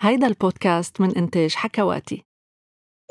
هيدا 0.00 0.26
البودكاست 0.26 1.00
من 1.00 1.16
إنتاج 1.16 1.54
حكواتي. 1.54 2.24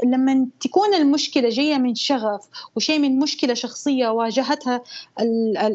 لما 0.03 0.47
تكون 0.59 0.93
المشكلة 0.93 1.49
جاية 1.49 1.77
من 1.77 1.95
شغف 1.95 2.49
وشيء 2.75 2.99
من 2.99 3.19
مشكلة 3.19 3.53
شخصية 3.53 4.07
واجهتها 4.07 4.83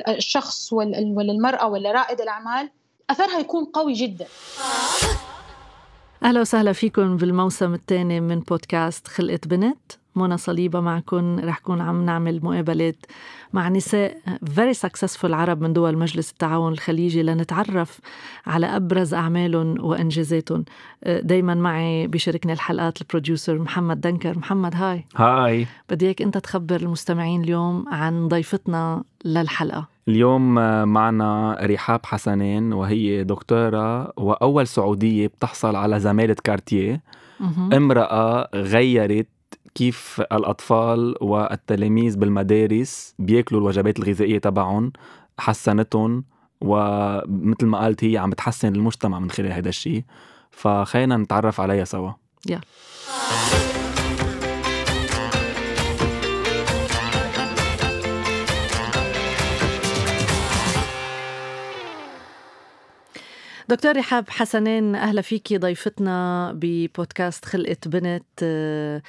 الشخص 0.09 0.73
ولا 0.73 0.99
المرأة 0.99 1.69
ولا 1.69 1.93
رائد 1.93 2.21
الأعمال 2.21 2.71
أثرها 3.11 3.39
يكون 3.39 3.65
قوي 3.65 3.93
جدا. 3.93 4.27
أهلا 6.23 6.41
وسهلا 6.41 6.73
فيكم 6.73 7.17
بالموسم 7.17 7.75
الثاني 7.75 8.21
من 8.21 8.41
بودكاست 8.41 9.09
خلقة 9.09 9.41
بنت. 9.47 10.02
منى 10.17 10.37
صليبة 10.37 10.81
معكم 10.81 11.39
رح 11.39 11.59
كون 11.59 11.81
عم 11.81 12.05
نعمل 12.05 12.41
مقابلات 12.45 12.97
مع 13.53 13.69
نساء 13.69 14.17
very 14.45 14.75
successful 14.87 15.31
عرب 15.31 15.61
من 15.63 15.73
دول 15.73 15.99
مجلس 15.99 16.31
التعاون 16.31 16.73
الخليجي 16.73 17.23
لنتعرف 17.23 18.01
على 18.47 18.67
أبرز 18.67 19.15
أعمالهم 19.15 19.85
وإنجازاتهم. 19.85 20.65
دايما 21.07 21.55
معي 21.55 22.07
بشاركني 22.07 22.53
الحلقات 22.53 23.01
البروديوسر 23.01 23.59
محمد 23.59 24.01
دنكر. 24.01 24.39
محمد 24.39 24.75
هاي. 24.75 25.05
هاي. 25.17 25.67
بدي 25.91 26.07
إياك 26.07 26.23
أنت 26.23 26.39
تخبر 26.39 26.77
المستمعين 26.77 27.43
اليوم 27.43 27.85
عن 27.89 28.29
ضيفتنا 28.29 29.05
للحلقة. 29.25 29.89
اليوم 30.09 30.55
معنا 30.89 31.59
رحاب 31.63 32.01
حسنين 32.07 32.73
وهي 32.73 33.25
دكتورة 33.25 34.13
وأول 34.21 34.67
سعودية 34.67 35.27
بتحصل 35.27 35.77
على 35.77 36.01
زمالة 36.01 36.37
كارتيه. 36.45 37.03
امرأة 37.73 38.49
غيرت 38.55 39.29
كيف 39.75 40.21
الأطفال 40.33 41.15
والتلاميذ 41.21 42.17
بالمدارس 42.17 43.15
بياكلوا 43.19 43.61
الوجبات 43.61 43.99
الغذائية 43.99 44.39
تبعهم 44.39 44.93
حسنتهم 45.39 46.25
ومثل 46.61 47.67
ما 47.67 47.79
قالت 47.79 48.05
هي 48.05 48.19
عم 48.19 48.31
بتحسن 48.31 48.75
المجتمع 48.75 49.19
من 49.19 49.31
خلال 49.31 49.53
هذا 49.53 49.69
الشيء. 49.69 50.05
فخلينا 50.51 51.17
نتعرف 51.17 51.61
عليها 51.61 51.85
سوا. 51.85 52.13
يلا. 52.49 52.61
دكتور 63.69 63.97
رحاب 63.97 64.31
حسنين 64.31 64.95
أهلا 64.95 65.23
فيكي 65.23 65.59
ضيفتنا 65.59 66.53
ببودكاست 66.55 67.45
خلقة 67.45 67.77
بنت 67.87 68.25
آه، 68.43 69.03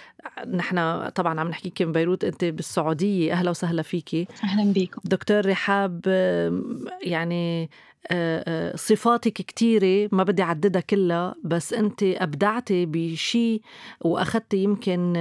نحن 0.54 1.10
طبعا 1.10 1.40
عم 1.40 1.48
نحكيك 1.48 1.82
من 1.82 1.92
بيروت 1.92 2.24
أنت 2.24 2.46
بالسعودية 2.46 3.34
أهلا 3.34 3.50
وسهلا 3.50 3.82
فيكي. 3.82 4.28
أهلا 4.44 4.74
بيكم. 4.74 5.02
دكتور 5.06 5.46
رحاب 5.50 6.02
يعني 7.02 7.70
صفاتك 8.76 9.34
كتيرة 9.34 10.10
ما 10.12 10.24
بدي 10.24 10.42
أعددها 10.44 10.82
كلها 10.82 11.36
بس 11.44 11.74
أنت 11.74 12.04
أبدعتي 12.04 12.86
بشيء 12.86 13.62
وأخذتي 14.02 14.58
يمكن 14.58 15.14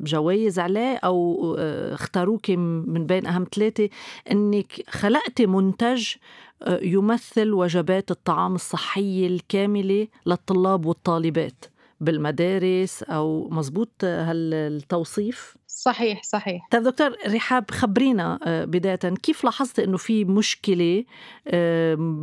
جوائز 0.00 0.58
عليه 0.58 0.96
أو 0.96 1.54
اختاروك 1.92 2.50
من 2.50 3.06
بين 3.06 3.26
أهم 3.26 3.46
ثلاثة 3.54 3.88
أنك 4.30 4.72
خلقتي 4.88 5.46
منتج 5.46 6.08
يمثل 6.68 7.52
وجبات 7.52 8.10
الطعام 8.10 8.54
الصحية 8.54 9.26
الكاملة 9.26 10.08
للطلاب 10.26 10.86
والطالبات. 10.86 11.64
بالمدارس 12.02 13.02
أو 13.02 13.48
مزبوط 13.48 14.04
هالتوصيف؟ 14.04 15.56
صحيح 15.66 16.22
صحيح 16.22 16.68
طيب 16.70 16.82
دكتور 16.82 17.16
رحاب 17.26 17.70
خبرينا 17.70 18.38
آه، 18.46 18.64
بداية 18.64 18.96
كيف 18.96 19.44
لاحظت 19.44 19.78
أنه 19.78 19.96
في 19.96 20.24
مشكلة 20.24 21.04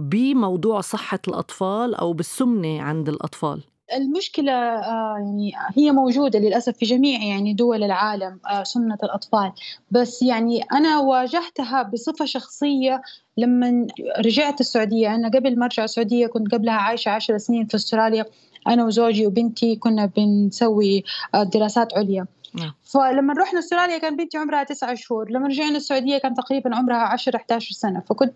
بموضوع 0.10 0.82
صحة 0.82 1.20
الأطفال 1.28 1.96
أو 1.96 2.14
بالسمنة 2.14 2.82
عند 2.82 3.10
الأطفال؟ 3.10 3.64
المشكلة 3.96 4.52
آه، 4.52 5.16
يعني 5.18 5.52
هي 5.78 5.92
موجودة 5.92 6.40
للأسف 6.40 6.78
في 6.78 6.86
جميع 6.86 7.24
يعني 7.24 7.54
دول 7.54 7.84
العالم 7.84 8.40
آه، 8.50 8.64
سمنة 8.64 8.98
الأطفال 9.04 9.52
بس 9.92 10.22
يعني 10.22 10.62
أنا 10.62 11.00
واجهتها 11.00 11.84
بصفة 11.84 12.26
شخصية 12.26 13.02
لما 13.38 13.88
رجعت 14.20 14.60
السعودية 14.60 15.16
أنا 15.16 15.30
قبل 15.30 15.60
ما 15.60 15.66
أرجع 15.66 15.84
السعودية 15.84 16.28
كنت 16.28 16.52
قبلها 16.52 16.74
عايشة 16.74 17.10
عشر 17.10 17.38
سنين 17.38 17.66
في 17.66 17.76
أستراليا 17.76 18.26
أنا 18.68 18.86
وزوجي 18.86 19.28
وبنتي 19.28 19.76
كنا 19.76 20.06
بنسوي 20.06 21.04
آه، 21.36 21.44
دراسات 21.44 21.94
عليا. 21.98 22.26
نعم. 22.54 22.74
فلما 22.84 23.34
رحنا 23.34 23.60
أستراليا 23.60 23.98
كان 23.98 24.16
بنتي 24.16 24.38
عمرها 24.38 24.64
تسعة 24.64 24.96
شهور 24.96 25.30
لما 25.32 25.48
رجعنا 25.48 25.78
السعودية 25.78 26.18
كان 26.18 26.34
تقريبا 26.34 26.76
عمرها 26.76 26.98
10 26.98 27.36
11 27.36 27.74
سنة. 27.74 28.00
فكنت 28.00 28.34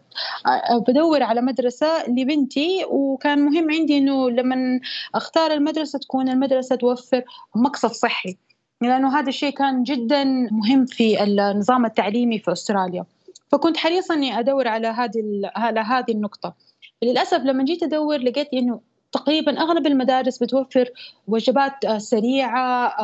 بدور 0.88 1.24
على 1.24 1.42
مدرسة 1.42 2.10
لبنتي 2.10 2.86
وكان 2.90 3.46
مهم 3.46 3.72
عندي 3.72 3.98
إنه 3.98 4.30
لما 4.30 4.80
أختار 5.16 5.52
المدرسة 5.52 6.00
تكون 6.00 6.30
المدرسة 6.30 6.76
توفر 6.76 7.24
مقصف 7.56 7.92
صحي. 7.92 8.38
لأنه 8.82 9.20
هذا 9.20 9.30
الشيء 9.30 9.54
كان 9.54 9.84
جدا 9.84 10.24
مهم 10.52 10.86
في 10.86 11.24
النظام 11.24 11.86
التعليمي 11.86 12.40
في 12.40 12.52
أستراليا. 12.52 13.06
فكنت 13.52 13.78
حريصه 13.78 14.14
إني 14.14 14.40
أدور 14.40 14.68
على 14.68 14.88
هذه 14.88 15.22
على 15.56 15.80
هذه 15.80 16.12
النقطة. 16.12 16.54
للأسف 17.04 17.38
لما 17.38 17.64
جيت 17.64 17.84
أدور 17.84 18.18
لقيت 18.18 18.54
إنه 18.54 18.93
تقريبا 19.14 19.62
أغلب 19.62 19.88
المدارس 19.88 20.44
بتوفر 20.44 20.90
وجبات 21.28 21.86
آه، 21.86 21.98
سريعة 21.98 22.96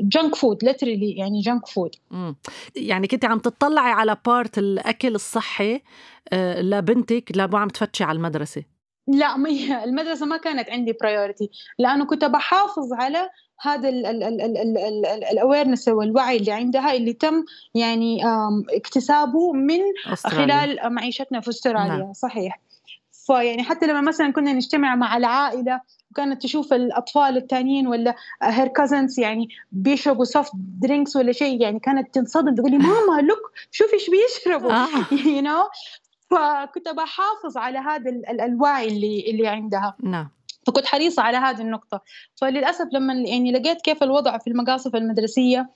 junk 0.00 0.34
food 0.34 0.64
literally 0.64 1.12
يعني 1.12 1.40
junk 1.40 1.66
food 1.66 1.94
يعني 2.76 3.06
كنت 3.06 3.24
عم 3.24 3.38
تطلعي 3.38 3.92
على 3.92 4.16
part 4.26 4.58
الأكل 4.58 5.14
الصحي 5.14 5.82
آه، 6.32 6.60
لبنتك 6.60 7.36
لا 7.36 7.50
عم 7.52 7.68
تفتشي 7.68 8.04
على 8.04 8.16
المدرسة؟ 8.16 8.62
لا 9.08 9.36
المدرسة 9.84 10.26
ما 10.26 10.36
كانت 10.36 10.70
عندي 10.70 10.92
priority 10.92 11.50
لأنه 11.78 12.06
كنت 12.06 12.24
بحافظ 12.24 12.92
على 12.92 13.28
هذا 13.60 13.88
ال 15.32 15.38
awareness 15.38 15.88
والوعي 15.88 16.36
اللي 16.36 16.52
عندها 16.52 16.94
اللي 16.94 17.12
تم 17.12 17.44
يعني 17.74 18.22
اكتسابه 18.70 19.52
من 19.52 19.80
أستراليا. 20.12 20.60
خلال 20.60 20.92
معيشتنا 20.92 21.40
في 21.40 21.48
أستراليا. 21.48 21.96
نعم. 21.96 22.12
صحيح. 22.12 22.60
فيعني 23.26 23.62
حتى 23.62 23.86
لما 23.86 24.00
مثلا 24.00 24.32
كنا 24.32 24.52
نجتمع 24.52 24.94
مع 24.96 25.16
العائلة 25.16 25.80
وكانت 26.10 26.42
تشوف 26.42 26.72
الأطفال 26.72 27.36
التانيين 27.36 27.86
ولا 27.86 28.14
her 28.42 28.68
cousins 28.68 29.20
يعني 29.20 29.48
بيشربوا 29.72 30.24
soft 30.24 30.52
drinks 30.54 31.16
ولا 31.16 31.32
شيء 31.32 31.62
يعني 31.62 31.78
كانت 31.78 32.14
تنصدم 32.14 32.54
تقول 32.54 32.70
لي 32.70 32.78
ماما 32.78 33.20
look 33.22 33.52
شوفي 33.70 33.94
إيش 33.94 34.10
بيشربوا. 34.10 34.72
you 35.34 35.40
know 35.40 35.62
فكنت 36.30 36.88
بحافظ 36.88 37.56
على 37.56 37.78
هذا 37.78 38.10
الوعي 38.44 38.88
اللي 38.88 39.30
اللي 39.30 39.48
عندها. 39.48 39.96
نعم. 40.02 40.28
فكنت 40.66 40.86
حريصة 40.86 41.22
على 41.22 41.36
هذه 41.36 41.60
النقطة. 41.60 42.00
فللأسف 42.40 42.88
لما 42.92 43.14
يعني 43.14 43.52
لقيت 43.52 43.80
كيف 43.80 44.02
الوضع 44.02 44.38
في 44.38 44.50
المقاصف 44.50 44.96
المدرسية 44.96 45.70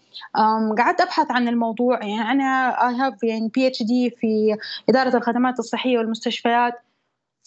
قعدت 0.78 1.00
أبحث 1.00 1.30
عن 1.30 1.48
الموضوع. 1.48 2.04
يعني 2.04 2.30
أنا 2.30 2.76
I 2.76 2.94
have 2.94 3.18
يعني 3.22 3.48
PhD 3.54 4.10
في 4.10 4.56
إدارة 4.88 5.16
الخدمات 5.16 5.58
الصحية 5.58 5.98
والمستشفيات. 5.98 6.74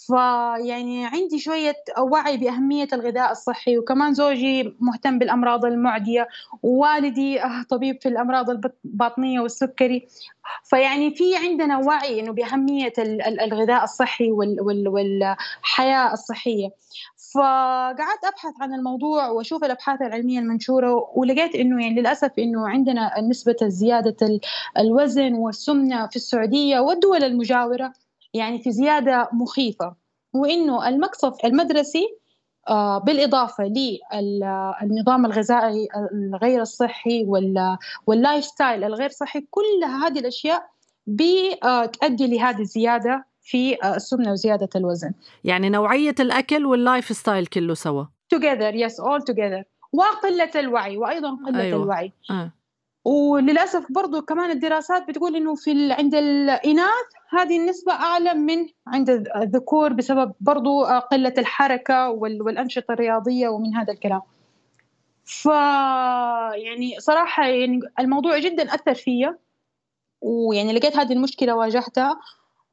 فيعني 0.08 1.06
عندي 1.06 1.40
شوية 1.40 1.75
وعي 2.00 2.38
بأهمية 2.38 2.88
الغذاء 2.94 3.31
الصحي 3.31 3.78
وكمان 3.78 4.14
زوجي 4.14 4.75
مهتم 4.80 5.19
بالأمراض 5.19 5.66
المعدية 5.66 6.28
ووالدي 6.64 7.40
طبيب 7.69 8.02
في 8.02 8.09
الأمراض 8.09 8.50
الباطنية 8.50 9.40
والسكري. 9.40 10.08
فيعني 10.63 11.16
في 11.16 11.36
عندنا 11.38 11.78
وعي 11.78 12.19
إنه 12.19 12.31
بأهمية 12.31 12.94
الغذاء 13.42 13.84
الصحي 13.84 14.31
والحياة 14.31 16.13
الصحية. 16.13 16.69
فقعدت 17.34 18.25
أبحث 18.25 18.53
عن 18.62 18.74
الموضوع 18.74 19.30
وأشوف 19.30 19.63
الأبحاث 19.63 20.02
العلمية 20.02 20.40
المنشورة 20.40 21.12
ولقيت 21.16 21.56
إنه 21.56 21.84
يعني 21.84 22.02
للأسف 22.02 22.31
إنه 22.40 22.69
عندنا 22.69 23.22
نسبة 23.22 23.56
زيادة 23.63 24.40
الوزن 24.78 25.34
والسمنة 25.34 26.08
في 26.08 26.16
السعودية 26.16 26.80
والدول 26.80 27.24
المجاورة. 27.24 27.94
يعني 28.33 28.59
في 28.59 28.71
زيادة 28.71 29.29
مخيفة 29.33 29.95
وإنه 30.33 30.88
المقصف 30.88 31.45
المدرسي 31.45 32.17
آه، 32.69 32.97
بالإضافة 32.97 33.63
للنظام 33.63 35.25
الغذائي 35.25 35.88
الغير 36.13 36.62
الصحي 36.62 37.25
وال 38.07 38.45
lifestyle 38.45 38.83
الغير 38.83 39.09
صحي 39.09 39.47
كل 39.51 39.83
هذه 40.03 40.19
الأشياء 40.19 40.65
بتؤدي 41.07 42.27
لهذه 42.27 42.59
الزيادة 42.59 43.25
في 43.41 43.83
آه، 43.83 43.95
السمنة 43.95 44.31
وزيادة 44.31 44.69
الوزن 44.75 45.13
يعني 45.44 45.69
نوعية 45.69 46.15
الأكل 46.19 46.65
وال 46.65 47.06
lifestyle 47.12 47.45
كله 47.45 47.74
سوا 47.74 48.06
together 48.36 48.74
yes 48.74 48.94
all 48.94 49.21
together 49.31 49.63
وقلة 49.94 50.51
الوعي 50.56 50.97
وأيضا 50.97 51.38
قلة 51.47 51.62
أيوة. 51.62 51.83
الوعي 51.83 52.12
أه. 52.31 52.51
وللأسف 53.05 53.91
برضو 53.91 54.21
كمان 54.21 54.51
الدراسات 54.51 55.07
بتقول 55.07 55.35
إنه 55.35 55.55
في 55.55 55.91
عند 55.91 56.15
الإناث 56.15 57.07
هذه 57.29 57.59
النسبة 57.59 57.94
أعلى 57.94 58.33
من 58.33 58.67
عند 58.88 59.09
الذكور 59.35 59.94
بسبب 59.94 60.33
برضو 60.39 60.83
قلة 60.83 61.33
الحركة 61.38 62.09
والأنشطة 62.09 62.91
الرياضية 62.91 63.47
ومن 63.47 63.75
هذا 63.75 63.94
الكلام. 63.94 64.21
ف 65.25 65.45
يعني 66.55 66.95
صراحة 67.00 67.47
يعني 67.47 67.79
الموضوع 68.00 68.38
جدا 68.38 68.75
أثر 68.75 68.94
فيا 68.94 69.38
ويعني 70.21 70.73
لقيت 70.73 70.97
هذه 70.97 71.13
المشكلة 71.13 71.55
واجهتها 71.55 72.19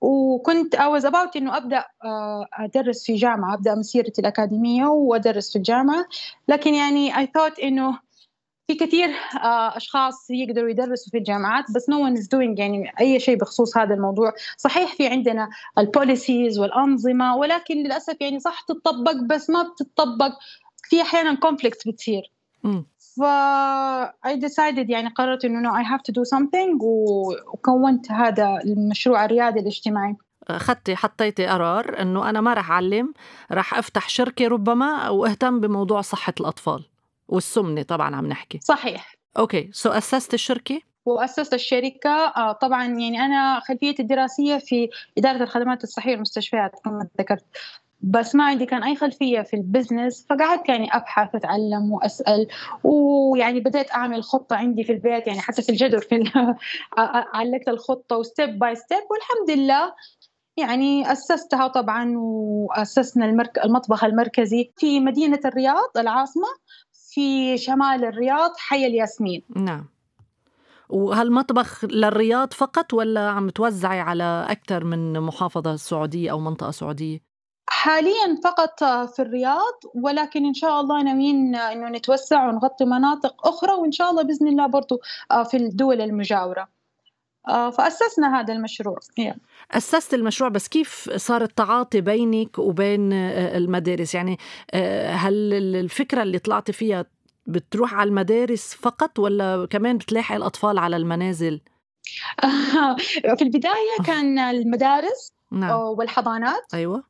وكنت 0.01 0.77
I 0.77 1.01
was 1.01 1.05
about 1.05 1.37
إنه 1.37 1.57
أبدأ 1.57 1.85
آه، 2.05 2.47
أدرس 2.53 3.05
في 3.07 3.15
جامعة 3.15 3.55
أبدأ 3.55 3.75
مسيرتي 3.75 4.21
الأكاديمية 4.21 4.87
وأدرس 4.87 5.53
في 5.53 5.57
الجامعة 5.57 6.07
لكن 6.49 6.75
يعني 6.75 7.13
I 7.13 7.27
thought 7.27 7.63
إنه 7.63 7.99
في 8.71 8.77
كثير 8.77 9.09
آه، 9.43 9.77
أشخاص 9.77 10.31
يقدروا 10.31 10.71
يدرسوا 10.71 11.11
في 11.11 11.19
الجامعات 11.19 11.65
بس 11.75 11.91
no 11.91 11.95
one 11.95 12.21
is 12.21 12.27
doing 12.27 12.59
يعني 12.59 12.93
أي 13.01 13.21
شيء 13.21 13.37
بخصوص 13.37 13.77
هذا 13.77 13.95
الموضوع. 13.95 14.33
صحيح 14.57 14.95
في 14.95 15.07
عندنا 15.07 15.49
ال 15.79 15.88
policies 15.88 16.59
والأنظمة 16.59 17.37
ولكن 17.37 17.75
للأسف 17.75 18.17
يعني 18.21 18.41
صح 18.41 18.61
تطبق 18.61 19.15
بس 19.31 19.51
ما 19.51 19.63
بتطبق 19.63 20.33
في 20.83 21.03
أحيانا 21.03 21.35
conflict 21.35 21.89
بتصير. 21.89 22.33
ف 22.99 23.23
I 24.27 24.35
decided 24.37 24.91
يعني 24.91 25.09
قررت 25.09 25.45
إنه 25.45 25.71
no, 25.71 25.75
I 25.75 25.87
have 25.87 26.01
to 26.01 26.15
do 26.15 26.39
something 26.39 26.83
وكونت 26.83 28.13
هذا 28.13 28.59
المشروع 28.65 29.25
الريادي 29.25 29.61
الاجتماعي. 29.61 30.17
أخذتي 30.49 30.97
حطيتي 30.97 31.47
قرار 31.47 32.03
إنه 32.03 32.31
أنا 32.31 32.41
ما 32.41 32.55
راح 32.55 32.71
أعلم 32.71 33.15
راح 33.53 33.75
أفتح 33.75 34.09
شركة 34.09 34.49
ربما 34.49 35.09
وأهتم 35.09 35.61
بموضوع 35.61 36.01
صحة 36.01 36.35
الأطفال. 36.41 36.85
والسمنه 37.31 37.83
طبعا 37.83 38.17
عم 38.17 38.27
نحكي. 38.27 38.61
صحيح. 38.63 39.15
okay 39.39 39.71
so 39.73 39.91
أسست 39.91 40.35
الشركة؟ 40.35 40.81
وأسست 41.07 41.55
الشركة. 41.55 42.11
آه، 42.11 42.53
طبعا 42.53 42.85
يعني 42.85 43.21
أنا 43.21 43.61
خلفيتي 43.61 44.03
الدراسية 44.03 44.59
في 44.59 44.89
إدارة 45.19 45.43
الخدمات 45.43 45.85
الصحية 45.85 46.13
والمستشفيات 46.13 46.73
كما 46.85 47.09
ذكرت. 47.19 47.45
بس 48.01 48.35
ما 48.35 48.45
عندي 48.45 48.67
كان 48.67 48.83
أي 48.83 48.97
خلفية 48.97 49.41
في 49.41 49.55
ال 49.55 49.63
business 49.63 50.27
فقعدت 50.31 50.69
يعني 50.69 50.89
أبحث 50.97 51.35
وأتعلم 51.35 51.93
وأسأل. 51.93 52.47
ويعني 52.85 53.61
بدأت 53.61 53.91
أعمل 53.91 54.23
خطة 54.23 54.57
عندي 54.57 54.85
في 54.85 54.93
البيت 54.93 55.27
يعني 55.27 55.41
حتى 55.41 55.63
في 55.63 55.69
الجدر 55.69 55.99
في 55.99 56.25
علقت 57.35 57.69
الخطة 57.69 58.17
و 58.17 58.25
step 58.25 58.59
by 58.59 58.75
step 58.75 59.03
والحمد 59.11 59.59
لله 59.59 59.93
يعني 60.57 61.13
أسستها 61.13 61.69
طبعا 61.69 62.13
وأسسنا 62.17 63.25
المرك... 63.27 63.59
المطبخ 63.65 64.05
المركزي 64.05 64.73
في 64.77 65.01
مدينة 65.01 65.41
الرياض 65.45 65.99
العاصمة. 65.99 66.49
في 67.11 67.59
شمال 67.59 68.05
الرياض 68.05 68.51
حي 68.57 68.87
الياسمين. 68.87 69.43
نعم. 69.57 69.87
وهالمطبخ 70.89 71.85
للرياض 71.85 72.53
فقط 72.53 72.95
ولا 72.95 73.29
عم 73.29 73.51
توزعي 73.51 74.01
على 74.01 74.47
أكثر 74.49 74.85
من 74.85 75.21
محافظة 75.21 75.77
سعودية 75.77 76.31
أو 76.31 76.41
منطقة 76.41 76.71
سعودية؟ 76.71 77.21
حاليا 77.71 78.41
فقط 78.45 78.85
في 78.85 79.23
الرياض 79.23 79.81
ولكن 79.95 80.45
إن 80.47 80.55
شاء 80.55 80.81
الله 80.81 81.03
ناويين 81.03 81.55
إنه 81.55 81.89
نتوسع 81.89 82.49
ونغطي 82.49 82.85
مناطق 82.85 83.47
أخرى 83.49 83.73
وإن 83.73 83.93
شاء 83.93 84.11
الله 84.11 84.23
بإذن 84.23 84.49
الله 84.49 84.67
برضو 84.67 85.01
آه، 85.31 85.43
في 85.43 85.57
الدول 85.57 86.01
المجاورة. 86.01 86.69
آه، 87.51 87.71
فأسسنا 87.71 88.41
هذا 88.41 88.55
المشروع. 88.55 88.99
Yeah. 89.21 89.37
أسست 89.71 90.15
المشروع 90.15 90.51
بس 90.51 90.69
كيف 90.69 91.11
صار 91.17 91.43
التعاطي 91.43 92.01
بينك 92.01 92.59
وبين 92.59 93.13
آه، 93.13 93.57
المدارس؟ 93.57 94.15
يعني 94.15 94.39
هل 95.13 95.53
الفكرة 95.55 96.23
اللي 96.23 96.39
طلعتي 96.39 96.73
فيها 96.73 97.05
بتروح 97.47 97.95
على 97.95 98.09
المدارس 98.09 98.75
فقط 98.75 99.19
ولا 99.19 99.67
كمان 99.71 99.99
بتلاحق 99.99 100.35
الأطفال 100.35 100.79
على 100.79 100.97
المنازل؟ 100.97 101.61
في 103.39 103.43
البداية 103.43 104.05
كان 104.07 104.39
المدارس 104.39 105.33
نعم. 105.51 105.81
والحضانات. 105.81 106.75
أيوه. 106.75 107.10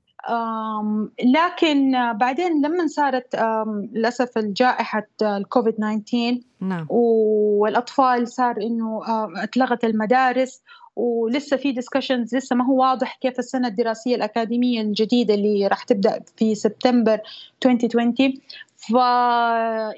لكن 1.24 1.92
بعدين 2.12 2.66
لما 2.66 2.86
صارت 2.86 3.36
للأسف 3.92 4.38
الجائحة 4.38 5.06
الكوفيد 5.22 5.74
19 5.74 6.38
نعم. 6.60 6.86
والأطفال 6.90 8.28
صار 8.28 8.56
إنه 8.60 9.02
أتلغت 9.42 9.84
المدارس 9.84 10.62
ولسه 10.96 11.56
في 11.56 11.72
ديسكشنز 11.72 12.36
لسه 12.36 12.56
ما 12.56 12.64
هو 12.66 12.80
واضح 12.80 13.18
كيف 13.20 13.38
السنة 13.38 13.68
الدراسية 13.68 14.16
الأكاديمية 14.16 14.80
الجديدة 14.80 15.34
اللي 15.34 15.66
راح 15.66 15.82
تبدأ 15.82 16.20
في 16.36 16.54
سبتمبر 16.54 17.20
2020 17.66 18.14
ف 18.80 18.92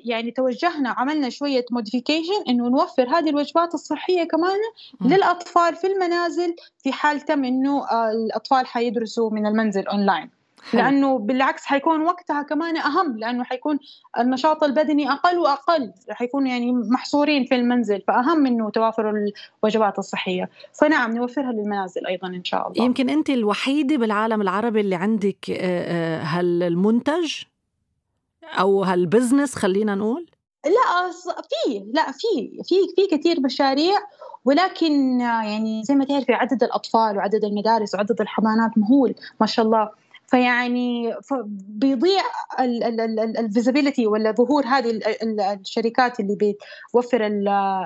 يعني 0.05 0.31
توجهنا 0.31 0.91
عملنا 0.91 1.31
شوية 1.31 1.65
modification 1.71 2.43
إنه 2.49 2.69
نوفر 2.69 3.09
هذه 3.09 3.29
الوجبات 3.29 3.75
الصحية 3.75 4.25
كمان 4.25 4.59
م. 5.01 5.09
للأطفال 5.09 5.77
في 5.77 5.87
المنازل 5.87 6.57
في 6.79 6.93
حال 6.93 7.21
تم 7.21 7.45
إنه 7.45 7.85
الأطفال 8.11 8.67
حيدرسوا 8.67 9.31
من 9.31 9.47
المنزل 9.47 9.87
اونلاين 9.87 10.31
حلو. 10.71 10.81
لأنه 10.81 11.19
بالعكس 11.19 11.65
حيكون 11.65 12.03
وقتها 12.03 12.43
كمان 12.43 12.77
أهم 12.77 13.19
لأنه 13.19 13.45
حيكون 13.45 13.79
النشاط 14.19 14.65
البدني 14.65 15.11
أقل 15.11 15.39
وأقل 15.39 15.93
حيكون 16.11 16.47
يعني 16.47 16.73
محصورين 16.73 17.45
في 17.45 17.55
المنزل 17.55 18.03
فأهم 18.09 18.47
إنه 18.47 18.71
توافر 18.71 19.31
الوجبات 19.65 19.99
الصحية 19.99 20.51
فنعم 20.81 21.17
نوفرها 21.17 21.53
للمنازل 21.53 22.07
أيضا 22.07 22.29
إن 22.29 22.45
شاء 22.45 22.69
الله 22.69 22.85
يمكن 22.85 23.11
أنت 23.11 23.31
الوحيدة 23.31 23.97
بالعالم 23.97 24.43
العربي 24.43 24.81
اللي 24.81 24.95
عندك 24.95 25.51
هالمنتج 26.25 27.43
أو 28.45 28.85
هال 28.85 28.99
business 28.99 29.55
خلينا 29.55 29.95
نقول؟ 29.95 30.27
لا 30.65 31.11
في 31.43 31.85
لا 31.93 32.13
في 32.13 32.63
في 32.65 32.75
في 32.97 33.17
كثير 33.17 33.41
مشاريع 33.41 33.99
ولكن 34.45 35.21
يعني 35.21 35.83
زي 35.85 35.95
ما 35.95 36.05
تعرفي 36.05 36.33
عدد 36.33 36.63
الأطفال 36.63 37.17
وعدد 37.17 37.45
المدارس 37.45 37.95
وعدد 37.95 38.21
الحضانات 38.21 38.79
مهول 38.79 39.15
ما 39.41 39.47
شاء 39.47 39.65
الله. 39.65 39.91
فيعني 40.27 41.15
بيضيع 41.69 42.23
ال 43.39 43.45
visibility 43.45 44.07
ولا 44.07 44.33
ظهور 44.33 44.67
هذه 44.67 45.01
الشركات 45.61 46.21
اللي 46.21 46.37
بتوفر 46.37 47.27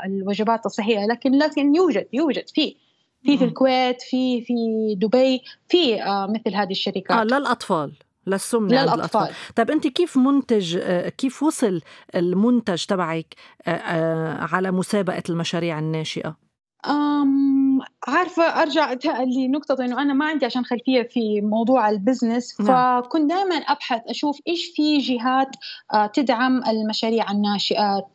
الوجبات 0.06 0.66
الصحية. 0.66 1.06
لكن 1.06 1.38
لكن 1.38 1.74
يوجد 1.74 2.06
يوجد 2.12 2.48
في 2.48 2.76
في 3.22 3.38
في 3.38 3.44
الكويت 3.44 4.02
في 4.02 4.40
في 4.40 4.54
دبي 4.94 5.42
في 5.68 6.02
آه، 6.02 6.26
مثل 6.26 6.56
هذه 6.56 6.70
الشركات. 6.70 7.18
آه 7.18 7.24
للأطفال. 7.24 7.92
للسمنة 8.26 8.82
للأطفال 8.82 9.28
طيب 9.56 9.70
أنت 9.70 9.86
كيف 9.86 10.16
منتج 10.16 10.78
آه، 10.82 11.08
كيف 11.08 11.42
وصل 11.42 11.80
المنتج 12.14 12.84
تبعك 12.84 13.34
آه، 13.66 14.44
على 14.54 14.70
مسابقة 14.70 15.22
المشاريع 15.28 15.78
الناشئة؟ 15.78 16.36
أم 16.86 17.80
عارفة 18.08 18.42
أرجع 18.42 18.96
لنقطة 19.22 19.84
إنه 19.84 20.02
أنا 20.02 20.12
ما 20.12 20.24
عندي 20.24 20.46
عشان 20.46 20.64
خلفية 20.64 21.02
في 21.02 21.40
موضوع 21.40 21.90
البزنس 21.90 22.60
نعم. 22.60 23.02
فكنت 23.02 23.30
دائما 23.30 23.54
أبحث 23.54 24.00
أشوف 24.06 24.40
إيش 24.48 24.72
في 24.76 24.98
جهات 24.98 25.48
آه، 25.92 26.06
تدعم 26.06 26.62
المشاريع 26.68 27.30
الناشئة 27.30 28.06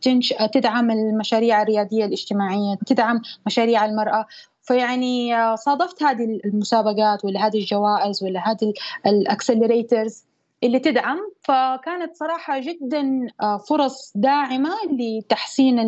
تدعم 0.53 0.91
المشاريع 0.91 1.61
الريادية 1.61 2.05
الاجتماعية 2.05 2.75
تدعم 2.85 3.21
مشاريع 3.45 3.85
المرأة 3.85 4.25
فيعني 4.63 5.35
آه، 5.35 5.55
صادفت 5.55 6.03
هذه 6.03 6.39
المسابقات 6.45 7.25
ولا 7.25 7.47
هذه 7.47 7.57
الجوائز 7.57 8.23
ولا 8.23 8.51
هذه 8.51 8.73
ال 9.05 9.14
accelerators 9.14 10.23
اللي 10.63 10.79
تدعم. 10.79 11.17
فكانت 11.41 12.15
صراحة 12.15 12.59
جدا 12.59 13.27
آه، 13.41 13.57
فرص 13.57 14.11
داعمة 14.15 14.75
لتحسين 14.91 15.79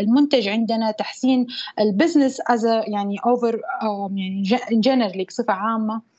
المنتج 0.00 0.48
عندنا 0.48 0.90
تحسين 0.90 1.46
ال 1.80 1.87
business 1.87 2.40
as 2.48 2.64
يعني 2.64 3.16
overall 3.26 3.60
يعني 4.14 4.42
generally 4.72 5.24
بصفة 5.24 5.52
عامة. 5.52 6.14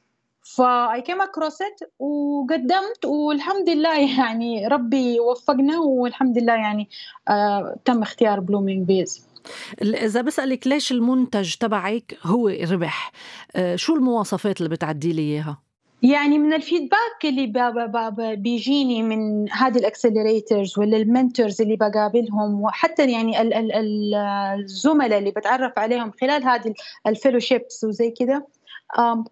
ف 0.46 1.02
I 1.02 1.06
came 1.06 1.22
across 1.22 1.62
it 1.62 1.80
وقدمت 2.00 3.06
والحمد 3.06 3.70
لله 3.70 4.00
يعني 4.20 4.68
ربي 4.68 5.20
وفقنا 5.20 5.80
والحمد 5.80 6.38
لله 6.38 6.54
يعني 6.54 6.90
آه 7.28 7.76
تم 7.86 8.02
اختيار 8.02 8.40
بلومينج 8.40 8.88
بيز 8.88 9.35
إذا 9.82 10.22
بسألك 10.22 10.68
ليش 10.68 10.92
المنتج 10.92 11.54
تبعك 11.54 12.18
هو 12.24 12.48
ربح 12.48 13.12
آه 13.56 13.76
شو 13.76 13.96
المواصفات 13.96 14.58
اللي 14.58 14.70
بتعدي 14.70 15.14
لي 15.14 15.22
إياها؟ 15.22 15.66
يعني 16.02 16.38
من 16.38 16.54
ال 16.54 16.62
feedback 16.62 17.26
اللي 17.26 17.48
بابا 17.48 17.86
بابا 17.86 18.34
بيجيني 18.34 19.04
من 19.04 19.52
هذه 19.52 19.78
ال 19.78 19.86
accelerators 19.86 20.80
ولا 20.80 20.98
ال 20.98 21.06
mentors 21.06 21.62
اللي 21.62 21.76
بقابلهم 21.76 22.62
وحتى 22.62 23.12
يعني 23.12 23.42
ال 23.42 23.54
ال 23.54 23.72
ال 23.72 24.16
الزملاء 24.60 25.20
اللي 25.20 25.32
بتعرف 25.32 25.80
عليهم 25.80 26.12
خلال 26.22 26.44
هذه 26.44 26.74
ال 27.08 27.14
fellowships 27.14 27.84
وزي 27.84 28.12
كده 28.12 28.48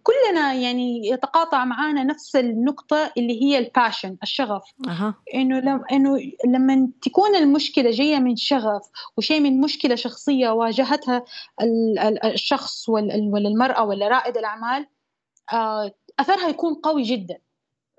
كلنا 0.04 0.54
يعني 0.54 1.08
يتقاطع 1.08 1.66
معانا 1.66 2.04
نفس 2.04 2.36
النقطة 2.36 3.12
اللي 3.18 3.44
هي 3.44 3.58
ال 3.58 3.65
passion 3.65 4.18
الشغف 4.24 4.64
أه. 4.88 5.16
إنه 5.34 5.60
لم 5.60 5.84
إنه 5.92 6.18
لما 6.46 6.90
تكون 7.02 7.36
المشكلة 7.36 7.92
جاية 7.92 8.20
من 8.20 8.36
شغف 8.36 8.90
وشيء 9.18 9.40
من 9.40 9.62
مشكلة 9.62 9.96
شخصية 9.96 10.50
واجهتها 10.50 11.26
الشخص 12.26 12.90
ولا 12.90 13.48
المرأة 13.48 13.84
ولا 13.84 14.08
رائد 14.08 14.38
الأعمال 14.38 14.88
آه، 15.54 15.92
أثرها 16.20 16.50
يكون 16.50 16.74
قوي 16.74 17.04
جدا 17.04 17.38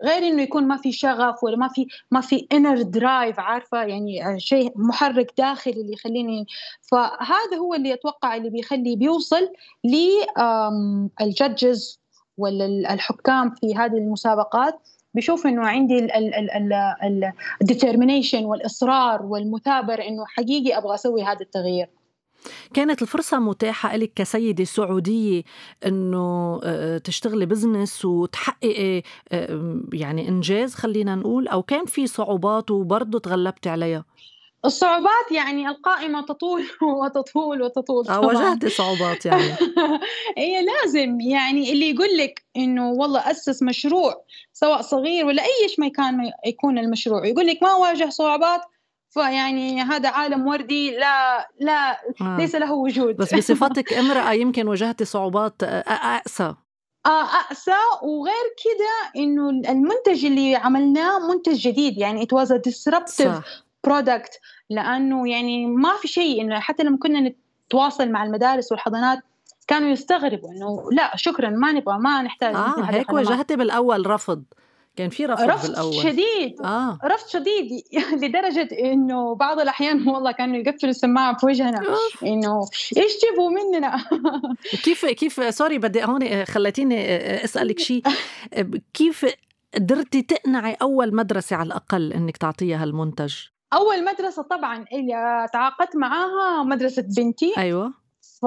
غير 0.02 0.18
إنه 0.18 0.42
يكون 0.42 0.68
ما 0.68 0.76
في 0.76 0.92
شغف 0.92 1.44
ولا 1.44 1.56
ما 1.56 1.68
في 1.68 1.86
ما 2.10 2.20
في 2.20 2.46
inner 2.52 2.82
drive 2.82 3.40
عارفة؟ 3.40 3.82
يعني 3.82 4.40
شيء 4.40 4.72
محرك 4.76 5.32
داخلي 5.38 5.80
اللي 5.80 5.92
يخليني. 5.92 6.46
فهذا 6.82 7.56
هو 7.60 7.74
اللي 7.74 7.94
أتوقع 7.94 8.36
اللي 8.36 8.50
بيخلي 8.50 8.96
بيوصل 8.96 9.48
لل 11.20 11.40
judges 11.40 12.00
ولا 12.38 12.94
الحكام 12.94 13.50
في 13.50 13.76
هذه 13.76 13.96
المسابقات. 13.98 14.80
بيشوف 15.14 15.46
إنه 15.46 15.66
عندي 15.66 16.08
ال 17.62 17.68
determination 17.68 18.44
والإصرار 18.44 19.22
والمثابرة 19.22 20.02
إنه 20.02 20.24
حقيقي 20.26 20.78
أبغى 20.78 20.94
أسوي 20.94 21.22
هذا 21.22 21.40
التغيير. 21.40 21.88
كانت 22.74 23.02
الفرصة 23.02 23.38
متاحة 23.38 23.96
لك 23.96 24.12
كسيدة 24.14 24.64
سعودية 24.64 25.42
أنه 25.86 26.60
تشتغلي 26.98 27.46
business 27.46 28.04
وتحققي 28.04 29.02
يعني 29.92 30.28
إنجاز 30.28 30.74
خلينا 30.74 31.14
نقول 31.14 31.48
أو 31.48 31.62
كان 31.62 31.86
في 31.86 32.06
صعوبات 32.06 32.70
وبرضه 32.70 33.18
تغلبتي 33.18 33.68
عليها؟ 33.68 34.04
الصعوبات 34.64 35.32
يعني 35.32 35.68
القائمة 35.68 36.20
تطول 36.20 36.64
وتطول 37.02 37.62
وتطول 37.62 38.04
طبعا 38.04 38.18
واجهتي 38.18 38.68
صعوبات 38.68 39.26
يعني 39.26 39.52
هي 40.38 40.64
لازم 40.64 41.20
يعني 41.20 41.72
اللي 41.72 41.90
يقول 41.90 42.16
لك 42.18 42.44
إنه 42.56 42.90
والله 42.90 43.30
أسس 43.30 43.62
مشروع 43.62 44.24
سواء 44.52 44.82
صغير 44.82 45.26
ولا 45.26 45.42
أي 45.42 45.74
ما 45.78 45.88
كان 45.88 46.30
يكون 46.46 46.78
المشروع 46.78 47.26
يقول 47.26 47.46
لك 47.46 47.62
ما 47.62 47.74
واجه 47.74 48.08
صعوبات 48.08 48.60
فيعني 49.14 49.82
هذا 49.82 50.08
عالم 50.08 50.46
وردي 50.46 50.96
لا 50.96 51.48
لا 51.60 51.90
آه. 52.20 52.36
ليس 52.38 52.54
له 52.54 52.72
وجود. 52.72 53.16
بس 53.16 53.34
بصفتك 53.34 53.92
امرأة 53.92 54.32
يمكن 54.32 54.68
واجهتي 54.68 55.04
صعوبات 55.04 55.62
أقسى. 55.62 56.54
آه 57.06 57.24
أقسى. 57.24 57.76
وغير 58.02 58.46
كده 58.64 59.22
إنه 59.22 59.50
المنتج 59.50 60.24
اللي 60.24 60.56
عملناه 60.56 61.28
منتج 61.28 61.54
جديد. 61.54 61.98
يعني 61.98 62.26
it 62.26 62.38
was 62.38 62.48
a 62.48 62.58
disruptive 62.70 63.42
product. 63.86 64.38
لأنه 64.70 65.28
يعني 65.28 65.66
ما 65.66 65.96
في 66.02 66.08
شيء 66.08 66.40
إنه 66.40 66.60
حتى 66.60 66.82
لما 66.82 66.98
كنا 66.98 67.34
نتواصل 67.68 68.10
مع 68.10 68.24
المدارس 68.24 68.72
والحضانات 68.72 69.18
كانوا 69.66 69.88
يستغربوا 69.88 70.50
إنه 70.50 70.88
لا 70.92 71.16
شكرا 71.16 71.50
ما 71.50 71.72
نبغى 71.72 71.98
ما 71.98 72.22
نحتاج 72.22 72.54
آه 72.54 72.84
هيك 72.84 73.12
واجهتي 73.12 73.56
بالأول 73.56 74.10
رفض. 74.10 74.44
كان 74.96 75.10
في 75.10 75.26
رفض, 75.26 75.42
رفض 75.44 75.68
بالأول. 75.68 75.94
شديد. 75.94 76.60
آه. 76.64 76.98
رفض 77.04 77.28
شديد 77.28 77.82
لدرجة 78.24 78.68
إنه 78.92 79.34
بعض 79.34 79.60
الأحيان 79.60 80.08
والله 80.08 80.32
كانوا 80.32 80.56
يقفلوا 80.56 80.90
السماعة 80.90 81.36
في 81.38 81.46
وجهنا. 81.46 81.82
إنه 82.22 82.60
إيش 82.96 83.12
تبغوا 83.16 83.50
مننا؟ 83.50 84.04
كيف 84.84 85.06
كيف 85.06 85.54
سوري 85.54 85.78
بدي 85.78 86.04
هون 86.04 86.44
خليتيني 86.44 87.04
أسألك 87.44 87.78
شيء. 87.78 88.02
كيف 88.94 89.26
قدرتي 89.74 90.22
تقنعي 90.22 90.76
أول 90.82 91.14
مدرسة 91.14 91.56
على 91.56 91.66
الأقل 91.66 92.12
إنك 92.12 92.36
تعطيها 92.36 92.82
هالمنتج 92.82 93.34
أول 93.72 94.04
مدرسة 94.04 94.42
طبعا 94.42 94.84
اللي 94.92 95.46
تعاقدت 95.52 95.96
معاها 95.96 96.62
مدرسة 96.64 97.04
بنتي. 97.16 97.52
أيوه. 97.58 98.03
ف 98.40 98.44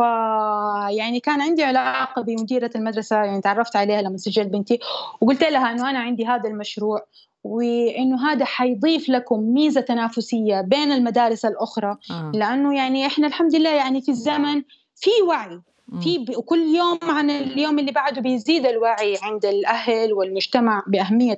يعني 0.90 1.20
كان 1.20 1.42
عندي 1.42 1.64
علاقة 1.64 2.22
بمديرة 2.22 2.70
المدرسة 2.76 3.16
يعني 3.16 3.42
تعرفت 3.42 3.76
عليها 3.76 4.02
لما 4.02 4.18
سجلت 4.18 4.48
بنتي 4.48 4.80
وقلت 5.22 5.44
لها 5.44 5.72
إنه 5.72 5.90
أنا 5.90 6.00
عندي 6.00 6.26
هذا 6.26 6.50
المشروع 6.50 7.06
وإنه 7.44 8.32
هذا 8.32 8.46
حيضيف 8.46 9.10
لكم 9.10 9.40
ميزة 9.40 9.82
تنافسية 9.82 10.62
بين 10.62 10.92
المدارس 10.92 11.46
الأخرى 11.46 11.98
آه. 12.12 12.32
لأنه 12.36 12.76
يعني 12.76 13.06
إحنا 13.06 13.28
الحمد 13.28 13.56
لله 13.56 13.70
يعني 13.70 14.02
في 14.02 14.10
الزمن 14.10 14.64
في 14.96 15.10
وعي 15.28 15.62
في 16.02 16.26
كل 16.46 16.60
يوم 16.60 17.00
عن 17.04 17.30
اليوم 17.30 17.80
اللي 17.80 17.92
بعده 17.92 18.22
بيزيد 18.22 18.66
الوعي 18.66 19.18
عند 19.22 19.46
الأهل 19.46 20.14
والمجتمع 20.14 20.84
بأهمية 20.88 21.38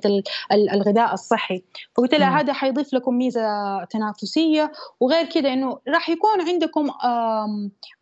الغذاء 0.52 1.14
الصحي. 1.14 1.62
فقلت 1.96 2.14
لها 2.14 2.40
هذا 2.40 2.52
حيضيف 2.52 2.94
لكم 2.94 3.14
ميزة 3.14 3.84
تنافسية 3.84 4.72
وغير 5.00 5.26
كده 5.26 5.52
إنه 5.52 5.78
راح 5.88 6.10
يكون 6.10 6.40
عندكم 6.48 6.90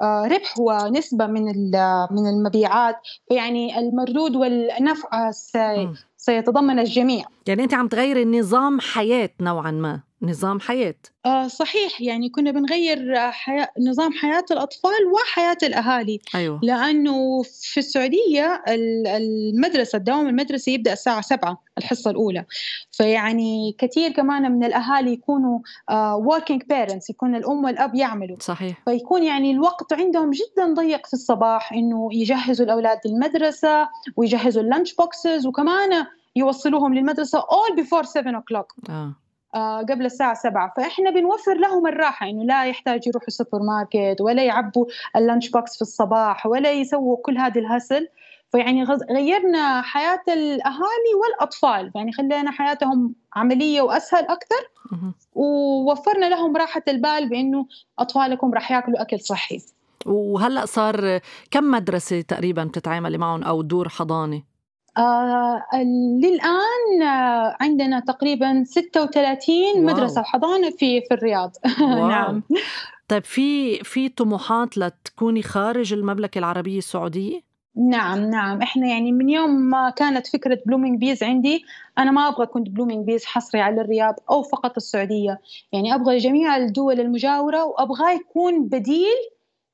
ربح 0.03 0.59
ونسبة 0.59 1.27
من 1.27 1.45
من 2.11 2.27
المبيعات. 2.29 2.97
فيعني 3.29 3.79
المردود 3.79 4.37
والنفع 4.37 5.31
سيتضمن 6.17 6.79
الجميع. 6.79 7.25
يعني 7.47 7.63
أنت 7.65 7.75
عم 7.75 7.89
تغيري 7.89 8.25
نظام 8.25 8.81
حياة 8.81 9.31
نوعا 9.41 9.71
ما. 9.71 10.01
نظام 10.23 10.61
حياة. 10.61 10.95
آه 11.27 11.49
صحيح. 11.49 12.01
يعني 12.01 12.29
كنا 12.29 12.51
بنغير 12.51 13.17
حياة 13.31 13.69
نظام 13.81 14.13
حياة 14.13 14.45
الأطفال 14.51 15.07
وحياة 15.15 15.57
الأهالي. 15.63 16.21
أيوة. 16.35 16.61
لأنه 16.63 17.43
في 17.43 17.81
السعودية 17.81 18.63
المدرسة 18.69 19.97
الدوام 19.97 20.29
المدرسي 20.29 20.75
يبدأ 20.75 20.93
الساعة 20.93 21.21
سبعة 21.21 21.63
الحصة 21.79 22.11
الأولى. 22.11 22.45
فيعني 22.93 23.75
كثير 23.79 24.13
كمان 24.13 24.53
من 24.53 24.65
الأهالي 24.65 25.13
يكونوا 25.13 25.59
uh, 25.91 25.95
working 26.35 26.61
parents 26.73 27.11
يكون 27.11 27.35
الأم 27.35 27.65
والأب 27.65 27.95
يعملوا. 27.95 28.37
صحيح. 28.41 28.83
فيكون 28.85 29.23
يعني 29.25 29.51
الوقت 29.51 29.93
عندهم 29.93 30.31
جدا 30.31 30.75
ضيق 30.75 31.07
في 31.07 31.15
الصباح 31.15 31.73
إنه 31.73 32.09
يجهزوا 32.13 32.67
الأولاد 32.67 32.99
للمدرسة 33.07 33.89
ويجهزوا 34.17 34.63
ال 34.63 34.68
lunch 34.68 34.95
boxes 34.95 35.47
وكمان 35.47 36.07
يوصلوهم 36.37 36.95
للمدرسة 36.95 37.41
all 37.41 37.77
before 37.81 38.03
7 38.03 38.43
o'clock. 38.43 38.91
آه. 38.91 39.13
آه، 39.55 39.79
قبل 39.79 40.05
الساعة 40.05 40.35
سبعة. 40.35 40.73
فإحنا 40.77 41.11
بنوفر 41.11 41.55
لهم 41.55 41.87
الراحة 41.87 42.29
إنه 42.29 42.45
لا 42.45 42.65
يحتاج 42.65 43.07
يروحوا 43.07 43.29
السوبر 43.29 43.63
ماركت 43.63 44.21
ولا 44.21 44.45
يعبوا 44.45 44.87
ال 45.17 45.22
lunch 45.22 45.51
box 45.51 45.77
في 45.77 45.83
الصباح 45.83 46.47
ولا 46.47 46.73
يسووا 46.73 47.17
كل 47.23 47.39
هذه 47.39 47.59
ال 47.59 47.65
hassle. 47.65 48.09
فيعني 48.53 48.85
غيرنا 49.11 49.83
حياة 49.83 50.23
الأهالي 50.29 51.15
والأطفال. 51.23 51.93
يعني 51.95 52.13
خلينا 52.13 52.51
حياتهم 52.51 53.15
عملية 53.35 53.83
وأسهل 53.83 54.25
أكثر. 54.25 54.71
ووفرنا 55.35 56.27
لهم 56.27 56.57
راحة 56.57 56.83
البال 56.89 57.29
بإنه 57.29 57.67
أطفالكم 57.99 58.55
راح 58.55 58.71
ياكلوا 58.73 59.03
أكل 59.03 59.21
صحي. 59.21 59.63
وهلأ 60.07 60.67
صار 60.67 61.21
كم 61.51 61.65
مدرسة 61.65 62.21
تقريبا 62.21 62.65
بتتعاملي 62.65 63.19
معهم 63.19 63.43
أو 63.43 63.63
دور 63.63 63.89
حضانة؟ 63.89 64.43
آه 64.97 65.63
للآن 66.23 67.03
آه 67.03 67.57
عندنا 67.61 68.01
تقريبا 68.01 68.65
36 68.65 69.55
واو. 69.75 69.83
مدرسة 69.83 70.21
وحضانة 70.21 70.71
في 70.71 71.01
في 71.01 71.15
الرياض. 71.15 71.57
نعم. 72.11 72.43
طيب 73.09 73.25
في 73.25 73.79
في 73.85 74.09
طموحات 74.09 74.79
لتكوني 74.79 75.43
خارج 75.43 75.93
المملكة 75.93 76.39
العربية 76.39 76.79
السعودية؟ 76.79 77.49
نعم 77.77 78.31
نعم. 78.31 78.63
إحنا 78.63 78.87
يعني 78.87 79.13
من 79.13 79.29
يوم 79.29 79.51
ما 79.51 79.91
كانت 79.91 80.27
فكرة 80.27 80.59
Blooming 80.67 81.01
Bs 81.01 81.23
عندي 81.23 81.65
أنا 81.99 82.11
ما 82.11 82.29
أبغى 82.29 82.47
كنت 82.47 82.71
Blooming 82.71 83.07
Bs 83.07 83.25
حصري 83.25 83.61
على 83.61 83.81
الرياض 83.81 84.15
أو 84.31 84.43
فقط 84.43 84.77
السعودية. 84.77 85.41
يعني 85.73 85.95
أبغى 85.95 86.19
جميع 86.19 86.57
الدول 86.57 87.01
المجاورة 87.01 87.65
وأبغاه 87.65 88.11
يكون 88.11 88.69
بديل 88.69 89.17